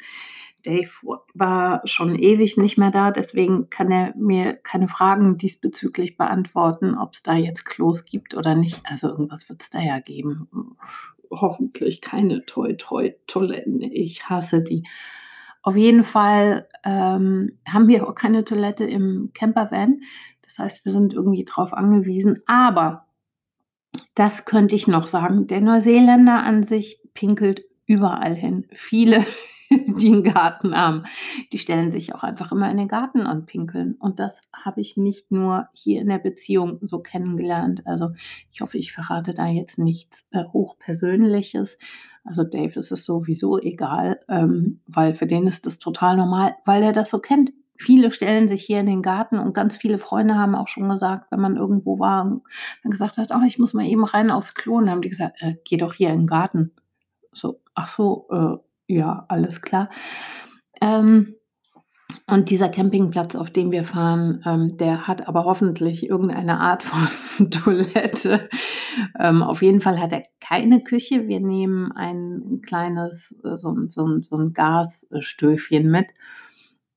Dave 0.65 0.91
war 1.35 1.83
schon 1.85 2.19
ewig 2.19 2.57
nicht 2.57 2.79
mehr 2.79 2.91
da, 2.91 3.11
deswegen 3.11 3.69
kann 3.71 3.91
er 3.91 4.15
mir 4.17 4.55
keine 4.55 4.89
Fragen 4.89 5.37
diesbezüglich 5.37 6.17
beantworten, 6.17 6.97
ob 6.97 7.13
es 7.13 7.23
da 7.23 7.35
jetzt 7.35 7.65
Klos 7.65 8.05
gibt 8.07 8.35
oder 8.35 8.55
nicht. 8.55 8.81
Also 8.85 9.09
irgendwas 9.09 9.49
wird 9.49 9.63
es 9.63 9.71
da 9.71 9.81
ja 9.81 10.01
geben. 10.01 10.49
Hoffentlich 11.41 12.01
keine 12.01 12.45
Toi-Toi-Toiletten. 12.45 13.83
Ich 13.83 14.29
hasse 14.29 14.63
die. 14.63 14.87
Auf 15.63 15.77
jeden 15.77 16.05
Fall 16.05 16.69
ähm, 16.85 17.59
haben 17.67 17.89
wir 17.89 18.07
auch 18.09 18.15
keine 18.15 18.45
Toilette 18.45 18.85
im 18.85 19.31
Campervan. 19.35 20.01
Das 20.43 20.59
heißt, 20.59 20.85
wir 20.85 20.93
sind 20.93 21.15
irgendwie 21.15 21.45
drauf 21.45 21.73
angewiesen. 21.73 22.41
Aber 22.47 23.07
das 24.15 24.45
könnte 24.45 24.75
ich 24.75 24.87
noch 24.87 25.07
sagen. 25.07 25.47
Der 25.47 25.61
Neuseeländer 25.61 26.43
an 26.43 26.63
sich 26.63 27.01
pinkelt 27.15 27.65
überall 27.87 28.35
hin. 28.35 28.67
Viele, 28.73 29.25
die 29.71 30.09
einen 30.09 30.23
Garten 30.23 30.77
haben, 30.77 31.05
die 31.53 31.59
stellen 31.59 31.91
sich 31.91 32.15
auch 32.15 32.23
einfach 32.23 32.53
immer 32.53 32.71
in 32.71 32.77
den 32.77 32.89
Garten 32.89 33.27
und 33.27 33.47
pinkeln. 33.47 33.95
Und 33.99 34.19
das 34.19 34.41
habe 34.53 34.81
ich 34.81 34.97
nicht 34.97 35.31
nur 35.31 35.69
hier 35.73 36.01
in 36.01 36.09
der 36.09 36.19
Beziehung 36.19 36.79
so 36.83 37.01
kennengelernt. 37.01 37.87
Also 37.87 38.11
ich 38.53 38.61
hoffe, 38.61 38.79
ich 38.79 38.93
verrate 38.93 39.35
da 39.35 39.47
jetzt 39.47 39.79
nichts 39.79 40.27
äh, 40.31 40.45
Hochpersönliches. 40.45 41.79
Also 42.25 42.43
Dave 42.43 42.79
ist 42.79 42.91
es 42.91 43.05
sowieso 43.05 43.59
egal, 43.59 44.21
ähm, 44.29 44.81
weil 44.87 45.15
für 45.15 45.27
den 45.27 45.47
ist 45.47 45.67
das 45.67 45.79
total 45.79 46.17
normal, 46.17 46.57
weil 46.65 46.83
er 46.83 46.93
das 46.93 47.11
so 47.11 47.19
kennt. 47.19 47.53
Viele 47.77 48.11
stellen 48.11 48.49
sich 48.49 48.63
hier 48.63 48.81
in 48.81 48.87
den 48.87 49.03
Garten 49.03 49.39
und 49.39 49.53
ganz 49.53 49.75
viele 49.75 49.99
Freunde 49.99 50.37
haben 50.37 50.55
auch 50.55 50.69
schon 50.69 50.89
gesagt, 50.89 51.31
wenn 51.31 51.41
man 51.41 51.57
irgendwo 51.57 51.99
war 51.99 52.25
und 52.25 52.43
dann 52.83 52.91
gesagt 52.91 53.19
hat, 53.19 53.31
oh, 53.35 53.43
ich 53.47 53.59
muss 53.59 53.75
mal 53.75 53.87
eben 53.87 54.05
rein 54.05 54.31
aufs 54.31 54.55
Klo, 54.55 54.77
und 54.77 54.89
haben 54.89 55.03
die 55.03 55.11
gesagt, 55.11 55.43
äh, 55.43 55.57
geh 55.65 55.77
doch 55.77 55.93
hier 55.93 56.11
in 56.11 56.21
den 56.21 56.27
Garten. 56.27 56.73
So, 57.33 57.61
ach 57.75 57.91
so, 57.91 58.29
äh, 58.31 58.57
ja, 58.87 59.25
alles 59.29 59.63
klar. 59.63 59.91
Ähm, 60.81 61.35
und 62.27 62.51
dieser 62.51 62.69
Campingplatz, 62.69 63.35
auf 63.35 63.51
dem 63.51 63.73
wir 63.73 63.85
fahren, 63.85 64.43
ähm, 64.47 64.77
der 64.77 65.07
hat 65.07 65.27
aber 65.27 65.45
hoffentlich 65.45 66.09
irgendeine 66.09 66.61
Art 66.61 66.83
von 66.83 67.09
Toilette. 67.51 68.49
Ähm, 69.19 69.43
auf 69.43 69.63
jeden 69.63 69.81
Fall 69.81 70.01
hat 70.01 70.13
er 70.13 70.25
keine 70.41 70.81
Küche. 70.81 71.29
Wir 71.29 71.41
nehmen 71.41 71.93
ein 71.93 72.61
kleines, 72.63 73.35
äh, 73.45 73.57
so, 73.57 73.75
so, 73.89 74.21
so 74.23 74.37
ein 74.37 74.53
Gasstöfchen 74.53 75.91
mit 75.91 76.09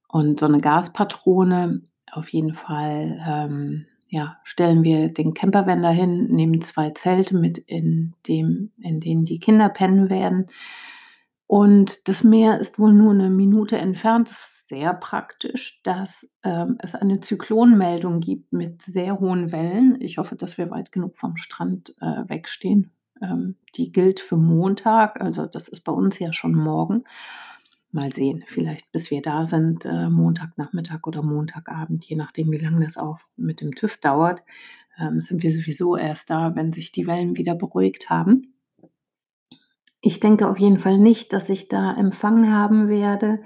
und 0.08 0.40
so 0.40 0.46
eine 0.46 0.60
Gaspatrone. 0.60 1.82
Auf 2.12 2.30
jeden 2.30 2.54
Fall 2.54 3.20
ähm, 3.28 3.86
ja, 4.10 4.38
stellen 4.44 4.84
wir 4.84 5.10
den 5.10 5.34
Campervan 5.34 5.82
dahin, 5.82 6.28
nehmen 6.28 6.62
zwei 6.62 6.92
Zelte 6.92 7.36
mit, 7.36 7.58
in, 7.58 8.14
dem, 8.28 8.72
in 8.82 9.00
denen 9.00 9.26
die 9.26 9.40
Kinder 9.40 9.70
pennen 9.70 10.10
werden. 10.10 10.48
Und 11.48 12.08
das 12.08 12.24
Meer 12.24 12.60
ist 12.60 12.78
wohl 12.78 12.94
nur 12.94 13.14
eine 13.14 13.30
Minute 13.30 13.78
entfernt. 13.78 14.30
Das 14.30 14.58
sehr 14.68 14.94
praktisch, 14.94 15.82
dass 15.84 16.30
ähm, 16.44 16.78
es 16.80 16.94
eine 16.94 17.22
Zyklonmeldung 17.22 18.20
gibt 18.20 18.52
mit 18.52 18.82
sehr 18.82 19.20
hohen 19.20 19.52
Wellen. 19.52 19.98
Ich 20.02 20.18
hoffe, 20.18 20.36
dass 20.36 20.58
wir 20.58 20.70
weit 20.70 20.92
genug 20.92 21.16
vom 21.16 21.38
Strand 21.38 21.96
äh, 22.02 22.30
wegstehen. 22.30 22.92
Ähm, 23.22 23.56
die 23.76 23.92
gilt 23.92 24.20
für 24.20 24.38
Montag, 24.38 25.22
also 25.22 25.46
das 25.46 25.70
ist 25.70 25.82
bei 25.82 25.92
uns 25.92 26.20
ja 26.20 26.34
schon 26.34 26.54
morgen. 26.54 27.06
Mal 27.92 28.12
sehen, 28.12 28.44
vielleicht 28.48 28.92
bis 28.92 29.10
wir 29.10 29.22
da 29.22 29.46
sind, 29.46 29.86
äh, 29.86 30.10
Montagnachmittag 30.10 31.08
oder 31.08 31.24
Montagabend, 31.24 32.04
je 32.04 32.18
nachdem, 32.18 32.52
wie 32.52 32.58
lange 32.58 32.84
das 32.84 32.98
auch 32.98 33.20
mit 33.38 33.62
dem 33.62 33.74
TÜV 33.74 33.98
dauert, 33.98 34.44
ähm, 35.00 35.22
sind 35.22 35.42
wir 35.42 35.52
sowieso 35.52 35.96
erst 35.96 36.30
da, 36.30 36.56
wenn 36.56 36.74
sich 36.74 36.92
die 36.92 37.08
Wellen 37.08 37.38
wieder 37.38 37.56
beruhigt 37.56 38.10
haben. 38.10 38.54
Ich 40.02 40.20
denke 40.20 40.48
auf 40.48 40.60
jeden 40.60 40.78
Fall 40.78 41.00
nicht, 41.00 41.34
dass 41.34 41.50
ich 41.50 41.68
da 41.68 41.94
Empfang 41.94 42.52
haben 42.52 42.88
werde. 42.88 43.40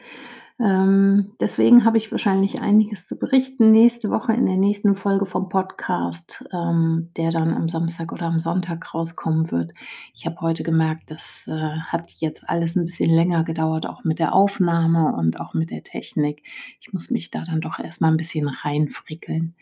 Ähm, 0.62 1.32
deswegen 1.40 1.86
habe 1.86 1.98
ich 1.98 2.12
wahrscheinlich 2.12 2.62
einiges 2.62 3.08
zu 3.08 3.18
berichten 3.18 3.72
nächste 3.72 4.12
Woche 4.12 4.34
in 4.34 4.46
der 4.46 4.58
nächsten 4.58 4.96
Folge 4.96 5.26
vom 5.26 5.50
Podcast, 5.50 6.46
ähm, 6.54 7.10
der 7.18 7.32
dann 7.32 7.56
am 7.56 7.68
Samstag 7.68 8.12
oder 8.12 8.28
am 8.28 8.40
Sonntag 8.40 8.94
rauskommen 8.94 9.50
wird. 9.50 9.72
Ich 10.14 10.28
habe 10.28 10.40
heute 10.42 10.62
gemerkt, 10.62 11.10
das 11.10 11.48
äh, 11.48 11.80
hat 11.88 12.12
jetzt 12.18 12.48
alles 12.48 12.76
ein 12.76 12.86
bisschen 12.86 13.10
länger 13.10 13.44
gedauert, 13.44 13.88
auch 13.88 14.04
mit 14.04 14.20
der 14.20 14.36
Aufnahme 14.36 15.16
und 15.18 15.40
auch 15.40 15.56
mit 15.56 15.72
der 15.72 15.82
Technik. 15.82 16.44
Ich 16.80 16.94
muss 16.94 17.10
mich 17.10 17.32
da 17.32 17.44
dann 17.44 17.62
doch 17.62 17.80
erstmal 17.80 18.12
ein 18.12 18.18
bisschen 18.18 18.48
reinfrickeln. 18.48 19.56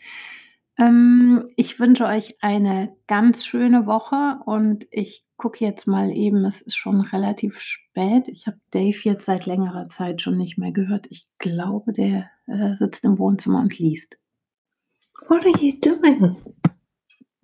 Ähm, 0.80 1.48
ich 1.56 1.78
wünsche 1.78 2.06
euch 2.06 2.38
eine 2.40 2.96
ganz 3.06 3.44
schöne 3.44 3.86
Woche 3.86 4.40
und 4.46 4.86
ich 4.90 5.26
gucke 5.36 5.62
jetzt 5.62 5.86
mal 5.86 6.10
eben, 6.10 6.42
es 6.46 6.62
ist 6.62 6.76
schon 6.76 7.02
relativ 7.02 7.60
spät. 7.60 8.28
Ich 8.28 8.46
habe 8.46 8.56
Dave 8.70 8.96
jetzt 9.02 9.26
seit 9.26 9.44
längerer 9.44 9.88
Zeit 9.88 10.22
schon 10.22 10.38
nicht 10.38 10.56
mehr 10.56 10.72
gehört. 10.72 11.06
Ich 11.10 11.26
glaube, 11.38 11.92
der 11.92 12.30
äh, 12.46 12.74
sitzt 12.76 13.04
im 13.04 13.18
Wohnzimmer 13.18 13.60
und 13.60 13.78
liest. 13.78 14.16
What 15.28 15.44
are 15.44 15.52
you 15.60 15.72
doing? 15.80 16.36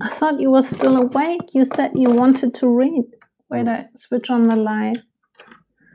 I 0.02 0.08
thought 0.08 0.40
you 0.40 0.50
were 0.50 0.62
still 0.62 0.96
awake. 0.96 1.52
You 1.52 1.64
said 1.64 1.90
you 1.94 2.10
wanted 2.10 2.54
to 2.54 2.66
read. 2.66 3.04
Wait, 3.50 3.68
I 3.68 3.88
switch 3.94 4.30
on 4.30 4.48
the 4.48 4.56
light. 4.56 5.02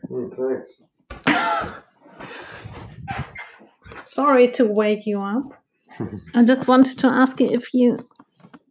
Oh, 0.09 0.29
thanks. 0.29 0.83
Sorry 4.05 4.51
to 4.51 4.65
wake 4.65 5.07
you 5.07 5.19
up. 5.19 5.60
I 6.35 6.43
just 6.43 6.67
wanted 6.67 6.97
to 6.99 7.07
ask 7.07 7.39
you 7.39 7.49
if 7.51 7.73
you 7.73 7.99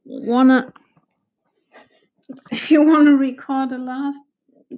wanna 0.04 0.72
if 2.50 2.70
you 2.70 2.82
want 2.82 3.06
to 3.06 3.16
record 3.16 3.72
a 3.72 3.78
last 3.78 4.20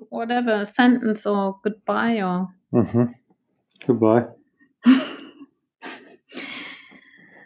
whatever 0.08 0.64
sentence 0.64 1.26
or 1.26 1.58
goodbye 1.62 2.22
or 2.22 2.48
Mm-hmm. 2.72 3.04
Goodbye. 3.86 4.24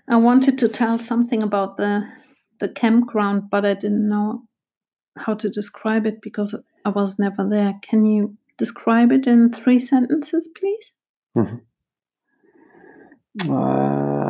I 0.08 0.16
wanted 0.16 0.56
to 0.58 0.68
tell 0.68 0.98
something 0.98 1.42
about 1.42 1.76
the 1.76 2.08
the 2.58 2.68
campground, 2.68 3.50
but 3.50 3.66
I 3.66 3.74
didn't 3.74 4.08
know 4.08 4.44
how 5.18 5.34
to 5.34 5.48
describe 5.50 6.06
it 6.06 6.22
because 6.22 6.54
I 6.84 6.90
was 6.90 7.18
never 7.18 7.46
there. 7.48 7.74
Can 7.82 8.04
you 8.04 8.36
describe 8.56 9.12
it 9.12 9.26
in 9.26 9.52
three 9.52 9.78
sentences, 9.78 10.48
please? 10.56 10.92
Uh, 13.50 14.25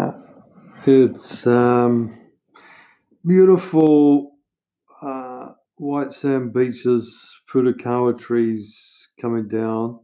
it's 0.89 1.47
um, 1.47 2.17
beautiful 3.27 4.37
uh, 5.03 5.49
white 5.77 6.13
sand 6.13 6.53
beaches, 6.53 7.41
Purakawa 7.51 8.19
trees 8.19 9.09
coming 9.21 9.49
down. 9.49 10.01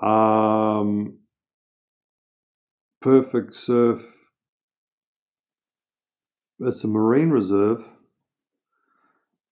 Um, 0.00 1.18
perfect 3.00 3.54
surf. 3.54 4.00
It's 6.60 6.84
a 6.84 6.88
marine 6.88 7.30
reserve, 7.30 7.84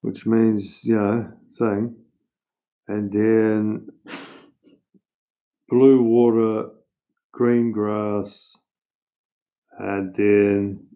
which 0.03 0.27
means, 0.27 0.85
you 0.85 0.97
know, 0.97 1.33
thing. 1.59 1.97
And 2.87 3.13
then 3.13 3.89
blue 5.69 6.03
water, 6.03 6.69
green 7.33 7.73
grass, 7.73 8.57
and 9.79 10.15
then 10.15 10.87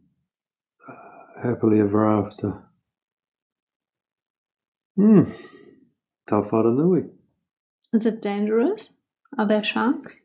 uh, 0.88 1.42
happily 1.42 1.80
ever 1.80 2.06
after. 2.06 2.62
Hmm. 4.96 5.24
Tawharanui. 6.28 7.08
Is 7.92 8.06
it 8.06 8.22
dangerous? 8.22 8.90
Are 9.38 9.46
there 9.46 9.62
sharks? 9.62 10.16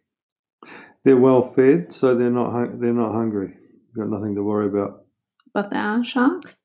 They're 1.04 1.18
well 1.18 1.54
fed, 1.54 1.94
so 1.94 2.16
they're 2.16 2.30
not 2.30 2.52
hun- 2.52 2.80
they're 2.80 2.94
not 2.94 3.14
hungry. 3.14 3.56
Got 3.96 4.10
nothing 4.10 4.36
to 4.36 4.44
worry 4.44 4.68
about. 4.68 5.06
But 5.54 5.70
there 5.72 5.82
are 5.82 6.04
sharks. 6.06 6.60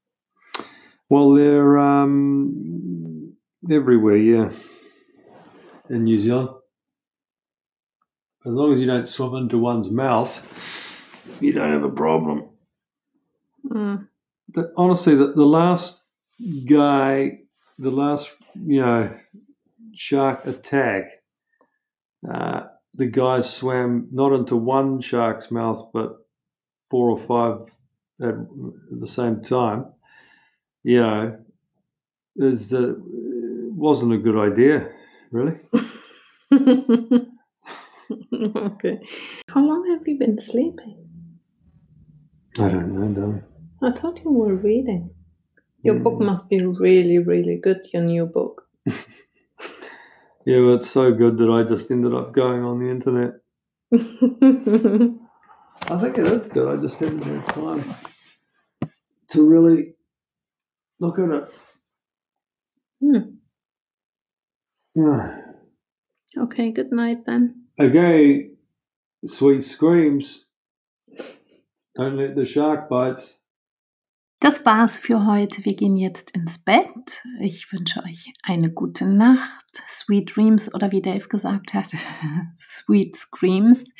Well, 1.09 1.31
they're 1.31 1.79
um, 1.79 3.35
everywhere, 3.71 4.17
yeah. 4.17 4.51
In 5.89 6.05
New 6.05 6.19
Zealand, 6.19 6.51
as 8.45 8.53
long 8.53 8.73
as 8.73 8.81
you 8.81 8.87
don't 8.87 9.09
swim 9.09 9.35
into 9.35 9.59
one's 9.59 9.89
mouth, 9.91 10.35
you 11.41 11.53
don't 11.53 11.73
have 11.73 11.85
a 11.85 11.91
problem. 11.91 12.49
Mm. 13.69 14.09
The, 14.55 14.73
honestly, 14.77 15.15
the, 15.15 15.33
the 15.33 15.45
last 15.45 16.01
guy, 16.69 17.41
the 17.79 17.91
last 17.91 18.35
you 18.55 18.81
know 18.81 19.15
shark 19.95 20.47
attack, 20.47 21.05
uh, 22.33 22.65
the 22.95 23.07
guy 23.07 23.41
swam 23.41 24.09
not 24.13 24.33
into 24.33 24.57
one 24.57 25.01
shark's 25.01 25.51
mouth, 25.51 25.91
but 25.93 26.17
four 26.91 27.11
or 27.11 27.19
five 27.19 27.69
at 28.27 28.35
the 28.91 29.07
same 29.07 29.43
time. 29.43 29.87
You 30.83 31.01
know, 31.01 31.39
is 32.37 32.69
the 32.69 33.03
wasn't 33.77 34.13
a 34.13 34.19
good 34.19 34.37
idea, 34.37 34.89
really. 35.31 35.59
okay. 38.57 39.01
How 39.51 39.61
long 39.61 39.91
have 39.91 40.07
you 40.07 40.19
been 40.19 40.39
sleeping? 40.39 41.06
I 42.59 42.69
don't 42.69 42.95
know, 42.95 43.09
darling. 43.09 43.43
I 43.83 43.93
thought 43.93 44.21
you 44.25 44.31
were 44.33 44.55
reading. 44.55 45.11
Your 45.83 45.97
book 45.97 46.21
Mm. 46.21 46.27
must 46.27 46.49
be 46.49 46.61
really, 46.65 47.19
really 47.19 47.57
good, 47.57 47.87
your 47.93 48.03
new 48.03 48.27
book. 48.27 48.69
Yeah, 50.47 50.61
well, 50.61 50.75
it's 50.77 50.89
so 50.91 51.13
good 51.13 51.39
that 51.39 51.51
I 51.51 51.65
just 51.65 51.91
ended 51.91 52.15
up 52.15 52.33
going 52.33 52.63
on 52.63 52.79
the 52.79 52.89
internet. 52.89 53.35
I 55.91 56.01
think 56.01 56.19
it 56.19 56.27
is 56.29 56.47
good. 56.47 56.69
I 56.79 56.81
just 56.81 57.01
haven't 57.01 57.23
had 57.25 57.47
time 57.47 57.95
to 59.33 59.43
really 59.47 59.95
look 61.01 61.19
at 61.19 61.31
it. 61.31 61.51
Hmm. 63.01 63.37
Yeah. 64.95 65.43
Okay, 66.39 66.71
good 66.71 66.93
night 66.93 67.25
then. 67.25 67.65
Okay, 67.81 68.51
sweet 69.27 69.63
screams. 69.65 70.46
Das 74.41 74.67
war's 74.67 74.99
für 74.99 75.27
heute. 75.27 75.65
Wir 75.65 75.75
gehen 75.75 75.97
jetzt 75.97 76.33
ins 76.33 76.63
Bett. 76.63 77.23
Ich 77.41 77.73
wünsche 77.73 78.03
euch 78.05 78.33
eine 78.43 78.71
gute 78.71 79.07
Nacht, 79.07 79.83
Sweet 79.89 80.37
Dreams 80.37 80.75
oder 80.75 80.93
wie 80.93 81.01
Dave 81.01 81.27
gesagt 81.29 81.73
hat, 81.73 81.89
Sweet 82.59 83.17
Screams. 83.17 83.91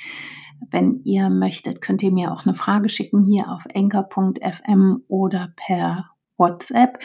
Wenn 0.71 1.01
ihr 1.05 1.31
möchtet, 1.31 1.81
könnt 1.81 2.03
ihr 2.03 2.13
mir 2.13 2.33
auch 2.33 2.45
eine 2.45 2.55
Frage 2.55 2.89
schicken 2.89 3.25
hier 3.25 3.51
auf 3.51 3.65
enker.fm 3.69 5.05
oder 5.09 5.53
per 5.57 6.11
WhatsApp. 6.37 6.99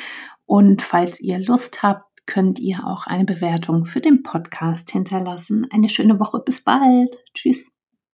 Und 0.45 0.81
falls 0.81 1.21
ihr 1.21 1.39
Lust 1.39 1.83
habt, 1.83 2.11
könnt 2.25 2.59
ihr 2.59 2.85
auch 2.85 3.07
eine 3.07 3.25
Bewertung 3.25 3.85
für 3.85 4.01
den 4.01 4.23
Podcast 4.23 4.91
hinterlassen. 4.91 5.67
Eine 5.71 5.89
schöne 5.89 6.19
Woche. 6.19 6.39
Bis 6.39 6.63
bald. 6.63 7.17
Tschüss. 7.33 7.71